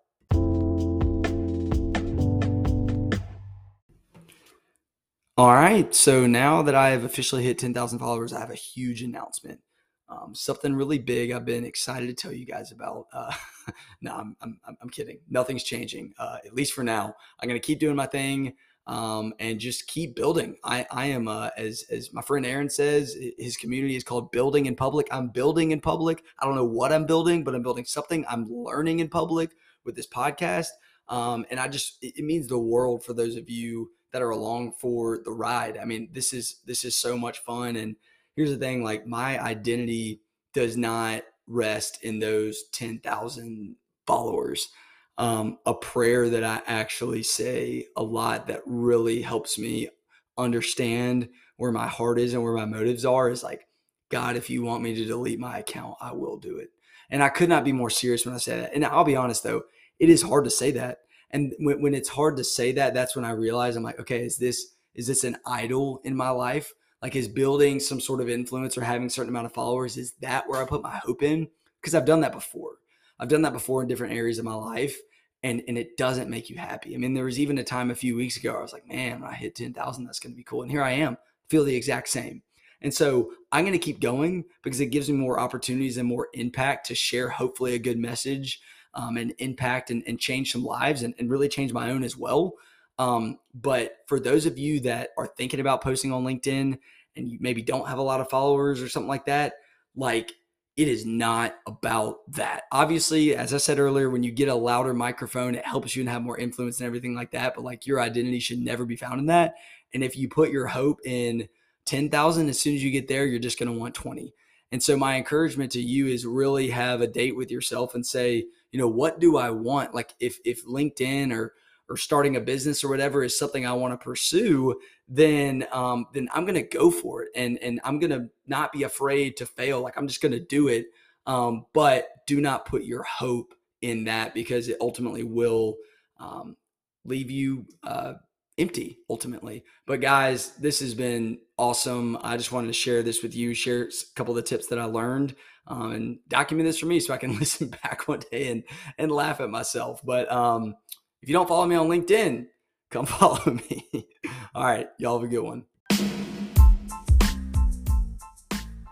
All 5.38 5.54
right. 5.54 5.94
So 5.94 6.26
now 6.26 6.62
that 6.62 6.76
I 6.76 6.92
have 6.92 7.04
officially 7.04 7.44
hit 7.44 7.60
10,000 7.60 8.00
followers, 8.00 8.32
I 8.32 8.40
have 8.40 8.52
a 8.52 8.56
huge 8.56 9.02
announcement. 9.02 9.60
Um, 10.08 10.34
something 10.34 10.74
really 10.74 10.98
big 10.98 11.32
I've 11.32 11.44
been 11.44 11.66
excited 11.66 12.08
to 12.08 12.14
tell 12.14 12.32
you 12.32 12.46
guys 12.46 12.72
about. 12.72 13.08
Uh, 13.12 13.34
no, 14.02 14.16
I'm, 14.16 14.38
I'm, 14.42 14.58
I'm 14.82 14.90
kidding. 14.90 15.20
Nothing's 15.30 15.64
changing, 15.64 16.14
uh, 16.20 16.38
at 16.46 16.54
least 16.54 16.72
for 16.72 16.86
now. 16.86 17.14
I'm 17.38 17.50
going 17.50 17.60
to 17.60 17.66
keep 17.66 17.82
doing 17.82 17.98
my 17.98 18.06
thing 18.06 18.54
um, 18.88 19.34
and 19.42 19.60
just 19.60 19.88
keep 19.88 20.16
building. 20.16 20.56
I, 20.64 20.86
I 20.90 21.08
am, 21.08 21.28
uh, 21.28 21.50
as, 21.58 21.84
as 21.92 22.14
my 22.14 22.22
friend 22.22 22.46
Aaron 22.46 22.70
says, 22.70 23.18
his 23.38 23.58
community 23.58 23.98
is 23.98 24.06
called 24.06 24.32
Building 24.32 24.68
in 24.68 24.76
Public. 24.78 25.06
I'm 25.12 25.28
building 25.28 25.72
in 25.72 25.82
public. 25.82 26.24
I 26.40 26.46
don't 26.46 26.56
know 26.56 26.64
what 26.64 26.94
I'm 26.94 27.06
building, 27.06 27.44
but 27.44 27.56
I'm 27.56 27.64
building 27.64 27.84
something. 27.84 28.24
I'm 28.30 28.48
learning 28.50 29.00
in 29.00 29.10
public 29.10 29.52
with 29.84 29.98
this 29.98 30.08
podcast. 30.08 30.70
Um, 31.10 31.46
and 31.52 31.60
I 31.60 31.68
just, 31.68 31.98
it, 32.02 32.14
it 32.20 32.24
means 32.24 32.48
the 32.48 32.58
world 32.58 33.04
for 33.04 33.14
those 33.14 33.36
of 33.36 33.50
you 33.50 33.90
that 34.16 34.22
are 34.22 34.30
along 34.30 34.72
for 34.72 35.20
the 35.26 35.32
ride. 35.34 35.78
I 35.78 35.84
mean, 35.84 36.08
this 36.14 36.32
is 36.32 36.62
this 36.66 36.86
is 36.86 36.96
so 36.96 37.18
much 37.18 37.40
fun. 37.40 37.76
And 37.76 37.98
here's 38.34 38.50
the 38.50 38.56
thing: 38.56 38.82
like 38.82 39.06
my 39.06 39.38
identity 39.44 40.22
does 40.54 40.78
not 40.78 41.24
rest 41.48 42.02
in 42.02 42.20
those 42.20 42.64
ten 42.72 43.00
thousand 43.00 43.76
followers. 44.08 44.70
Um, 45.18 45.58
a 45.66 45.74
prayer 45.74 46.30
that 46.30 46.46
I 46.46 46.62
actually 46.66 47.24
say 47.24 47.88
a 47.98 48.04
lot 48.04 48.48
that 48.48 48.62
really 48.66 49.22
helps 49.22 49.60
me 49.60 49.90
understand 50.38 51.28
where 51.58 51.74
my 51.74 51.88
heart 51.88 52.18
is 52.18 52.34
and 52.34 52.42
where 52.42 52.54
my 52.54 52.64
motives 52.64 53.04
are 53.04 53.30
is 53.30 53.44
like, 53.44 53.68
God, 54.08 54.38
if 54.38 54.50
you 54.50 54.64
want 54.64 54.82
me 54.82 54.96
to 54.96 55.04
delete 55.04 55.40
my 55.40 55.58
account, 55.58 55.96
I 56.00 56.14
will 56.14 56.38
do 56.38 56.56
it. 56.56 56.70
And 57.10 57.22
I 57.22 57.28
could 57.28 57.50
not 57.50 57.66
be 57.66 57.74
more 57.74 57.90
serious 57.90 58.26
when 58.26 58.36
I 58.36 58.38
say 58.38 58.62
that. 58.62 58.74
And 58.74 58.86
I'll 58.86 59.04
be 59.04 59.18
honest 59.18 59.44
though, 59.44 59.64
it 60.00 60.10
is 60.10 60.22
hard 60.22 60.46
to 60.46 60.50
say 60.50 60.72
that 60.72 61.00
and 61.32 61.54
when, 61.60 61.82
when 61.82 61.96
it's 61.96 62.10
hard 62.10 62.38
to 62.38 62.44
say 62.44 62.72
that 62.72 62.94
that's 62.94 63.16
when 63.16 63.26
i 63.26 63.32
realize 63.32 63.76
i'm 63.76 63.84
like 63.84 64.00
okay 64.00 64.24
is 64.26 64.38
this 64.38 64.76
is 64.96 65.08
this 65.08 65.24
an 65.24 65.38
idol 65.46 66.02
in 66.04 66.16
my 66.16 66.30
life? 66.30 66.74
Like 67.02 67.16
is 67.16 67.28
building 67.28 67.80
some 67.80 68.00
sort 68.00 68.22
of 68.22 68.30
influence 68.30 68.78
or 68.78 68.84
having 68.84 69.08
a 69.08 69.10
certain 69.10 69.30
amount 69.30 69.46
of 69.46 69.54
followers 69.54 69.98
is 69.98 70.14
that 70.22 70.48
where 70.48 70.62
i 70.62 70.66
put 70.66 70.82
my 70.82 70.98
hope 71.04 71.22
in? 71.22 71.48
Because 71.80 71.94
i've 71.94 72.06
done 72.06 72.22
that 72.22 72.32
before. 72.32 72.78
I've 73.20 73.30
done 73.30 73.44
that 73.44 73.54
before 73.54 73.82
in 73.82 73.88
different 73.88 74.14
areas 74.14 74.40
of 74.40 74.46
my 74.46 74.56
life 74.56 74.98
and 75.44 75.62
and 75.68 75.78
it 75.78 75.98
doesn't 75.98 76.30
make 76.30 76.50
you 76.50 76.58
happy. 76.58 76.96
I 76.96 76.98
mean 76.98 77.14
there 77.14 77.26
was 77.26 77.40
even 77.40 77.58
a 77.58 77.64
time 77.64 77.92
a 77.92 77.96
few 77.96 78.16
weeks 78.16 78.38
ago 78.38 78.56
i 78.56 78.62
was 78.62 78.74
like 78.74 78.88
man 78.88 79.24
i 79.24 79.34
hit 79.34 79.56
10000 79.56 80.06
that's 80.06 80.20
going 80.20 80.34
to 80.34 80.38
be 80.38 80.44
cool. 80.44 80.64
And 80.64 80.72
here 80.72 80.84
i 80.84 80.92
am 80.92 81.18
feel 81.50 81.64
the 81.64 81.76
exact 81.76 82.08
same. 82.08 82.42
And 82.82 82.94
so 82.94 83.32
i'm 83.52 83.66
going 83.66 83.74
to 83.74 83.80
keep 83.80 84.00
going 84.00 84.46
because 84.64 84.80
it 84.80 84.88
gives 84.88 85.10
me 85.10 85.18
more 85.18 85.40
opportunities 85.40 85.98
and 85.98 86.08
more 86.08 86.30
impact 86.34 86.88
to 86.88 86.96
share 86.96 87.30
hopefully 87.30 87.76
a 87.76 87.80
good 87.80 88.00
message 88.00 88.62
um, 88.96 89.18
and 89.18 89.34
impact 89.40 89.92
and, 89.92 90.04
and, 90.08 90.20
change 90.20 90.52
some 90.52 90.64
lives 90.64 91.04
and, 91.04 91.14
and, 91.20 91.30
really 91.30 91.50
change 91.50 91.74
my 91.74 91.92
own 91.92 92.04
as 92.04 92.16
well. 92.16 92.54
Um, 92.98 93.40
but 93.54 93.98
for 94.08 94.20
those 94.20 94.46
of 94.46 94.58
you 94.58 94.80
that 94.82 95.10
are 95.18 95.28
thinking 95.28 95.60
about 95.60 95.82
posting 95.82 96.14
on 96.14 96.24
LinkedIn 96.24 96.78
and 97.18 97.28
you 97.28 97.38
maybe 97.42 97.62
don't 97.62 97.88
have 97.88 97.98
a 97.98 98.04
lot 98.04 98.22
of 98.22 98.30
followers 98.30 98.82
or 98.82 98.88
something 98.88 99.10
like 99.10 99.26
that, 99.26 99.56
like 99.96 100.32
it 100.78 100.88
is 100.88 101.06
not 101.06 101.56
about 101.68 102.20
that. 102.34 102.64
Obviously, 102.72 103.36
as 103.36 103.54
I 103.54 103.58
said 103.58 103.80
earlier, 103.80 104.10
when 104.10 104.24
you 104.24 104.32
get 104.32 104.50
a 104.50 104.56
louder 104.56 104.94
microphone, 104.94 105.56
it 105.56 105.66
helps 105.66 105.96
you 105.96 106.02
and 106.02 106.10
have 106.10 106.22
more 106.22 106.38
influence 106.38 106.80
and 106.80 106.88
everything 106.88 107.16
like 107.16 107.32
that. 107.32 107.56
But 107.56 107.64
like 107.64 107.88
your 107.88 108.02
identity 108.02 108.40
should 108.40 108.60
never 108.60 108.86
be 108.86 108.98
found 108.98 109.20
in 109.20 109.26
that. 109.28 109.56
And 109.94 110.04
if 110.04 110.18
you 110.18 110.28
put 110.28 110.52
your 110.52 110.68
hope 110.68 111.00
in 111.06 111.48
10,000, 111.86 112.50
as 112.50 112.60
soon 112.60 112.76
as 112.76 112.84
you 112.84 112.92
get 112.92 113.08
there, 113.08 113.26
you're 113.26 113.40
just 113.40 113.58
going 113.58 113.72
to 113.72 113.80
want 113.80 113.96
20. 113.96 114.34
And 114.72 114.84
so 114.84 114.98
my 114.98 115.16
encouragement 115.16 115.72
to 115.74 115.82
you 115.82 116.08
is 116.08 116.26
really 116.26 116.70
have 116.72 117.00
a 117.00 117.08
date 117.08 117.38
with 117.38 117.52
yourself 117.52 117.96
and 117.96 118.06
say, 118.06 118.46
you 118.76 118.82
know, 118.82 118.90
what 118.90 119.22
do 119.22 119.38
I 119.38 119.52
want? 119.52 119.96
Like 119.96 120.14
if 120.20 120.38
if 120.44 120.66
LinkedIn 120.66 121.32
or 121.32 121.54
or 121.88 121.96
starting 121.96 122.36
a 122.36 122.42
business 122.42 122.84
or 122.84 122.90
whatever 122.90 123.24
is 123.24 123.40
something 123.40 123.66
I 123.66 123.72
want 123.72 123.94
to 123.94 124.04
pursue, 124.04 124.78
then 125.08 125.66
um, 125.72 126.08
then 126.14 126.28
I'm 126.34 126.46
gonna 126.46 126.62
go 126.62 126.92
for 126.92 127.24
it 127.24 127.30
and 127.38 127.58
and 127.60 127.80
I'm 127.86 128.00
gonna 128.00 128.28
not 128.48 128.74
be 128.74 128.84
afraid 128.84 129.38
to 129.38 129.46
fail. 129.46 129.80
Like 129.80 129.98
I'm 129.98 130.10
just 130.10 130.22
gonna 130.22 130.42
do 130.42 130.68
it. 130.68 130.88
Um, 131.26 131.68
but 131.72 132.10
do 132.28 132.42
not 132.42 132.66
put 132.66 132.84
your 132.84 133.04
hope 133.04 133.56
in 133.82 134.04
that 134.04 134.34
because 134.34 134.68
it 134.68 134.76
ultimately 134.82 135.24
will 135.24 135.78
um, 136.20 136.58
leave 137.06 137.32
you 137.32 137.66
uh, 137.82 138.16
empty 138.58 139.00
ultimately. 139.10 139.64
But 139.88 140.02
guys, 140.02 140.50
this 140.58 140.82
has 140.82 140.94
been 140.94 141.40
awesome. 141.58 142.18
I 142.22 142.36
just 142.36 142.52
wanted 142.52 142.68
to 142.68 142.74
share 142.74 143.04
this 143.04 143.24
with 143.24 143.38
you, 143.38 143.54
share 143.54 143.84
a 143.84 144.16
couple 144.18 144.38
of 144.38 144.44
the 144.44 144.50
tips 144.50 144.68
that 144.68 144.80
I 144.80 144.84
learned, 144.84 145.34
um, 145.68 145.92
and 145.92 146.20
document 146.28 146.68
this 146.68 146.80
for 146.80 146.86
me 146.86 147.00
so 147.00 147.14
I 147.14 147.18
can 147.18 147.38
listen 147.40 147.70
back 147.70 148.08
one 148.08 148.22
day 148.32 148.50
and 148.50 148.64
and 148.98 149.12
laugh 149.12 149.40
at 149.42 149.50
myself. 149.50 150.02
But 150.04 150.32
um, 150.32 150.76
if 151.22 151.30
you 151.30 151.34
don't 151.34 151.48
follow 151.48 151.66
me 151.66 151.76
on 151.76 151.88
LinkedIn, 151.88 152.48
come 152.92 153.06
follow 153.06 153.60
me. 153.70 154.08
All 154.54 154.64
right, 154.64 154.88
y'all 154.98 155.20
have 155.20 155.28
a 155.28 155.32
good 155.32 155.44
one. 155.44 155.66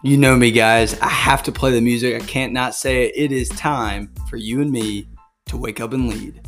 You 0.05 0.17
know 0.17 0.35
me, 0.35 0.51
guys. 0.51 0.99
I 0.99 1.07
have 1.07 1.43
to 1.43 1.51
play 1.53 1.71
the 1.71 1.79
music. 1.79 2.21
I 2.21 2.25
can't 2.25 2.51
not 2.51 2.75
say 2.75 3.05
it. 3.05 3.13
It 3.15 3.31
is 3.31 3.47
time 3.47 4.13
for 4.29 4.35
you 4.35 4.61
and 4.61 4.69
me 4.69 5.07
to 5.45 5.55
wake 5.55 5.79
up 5.79 5.93
and 5.93 6.09
lead. 6.09 6.41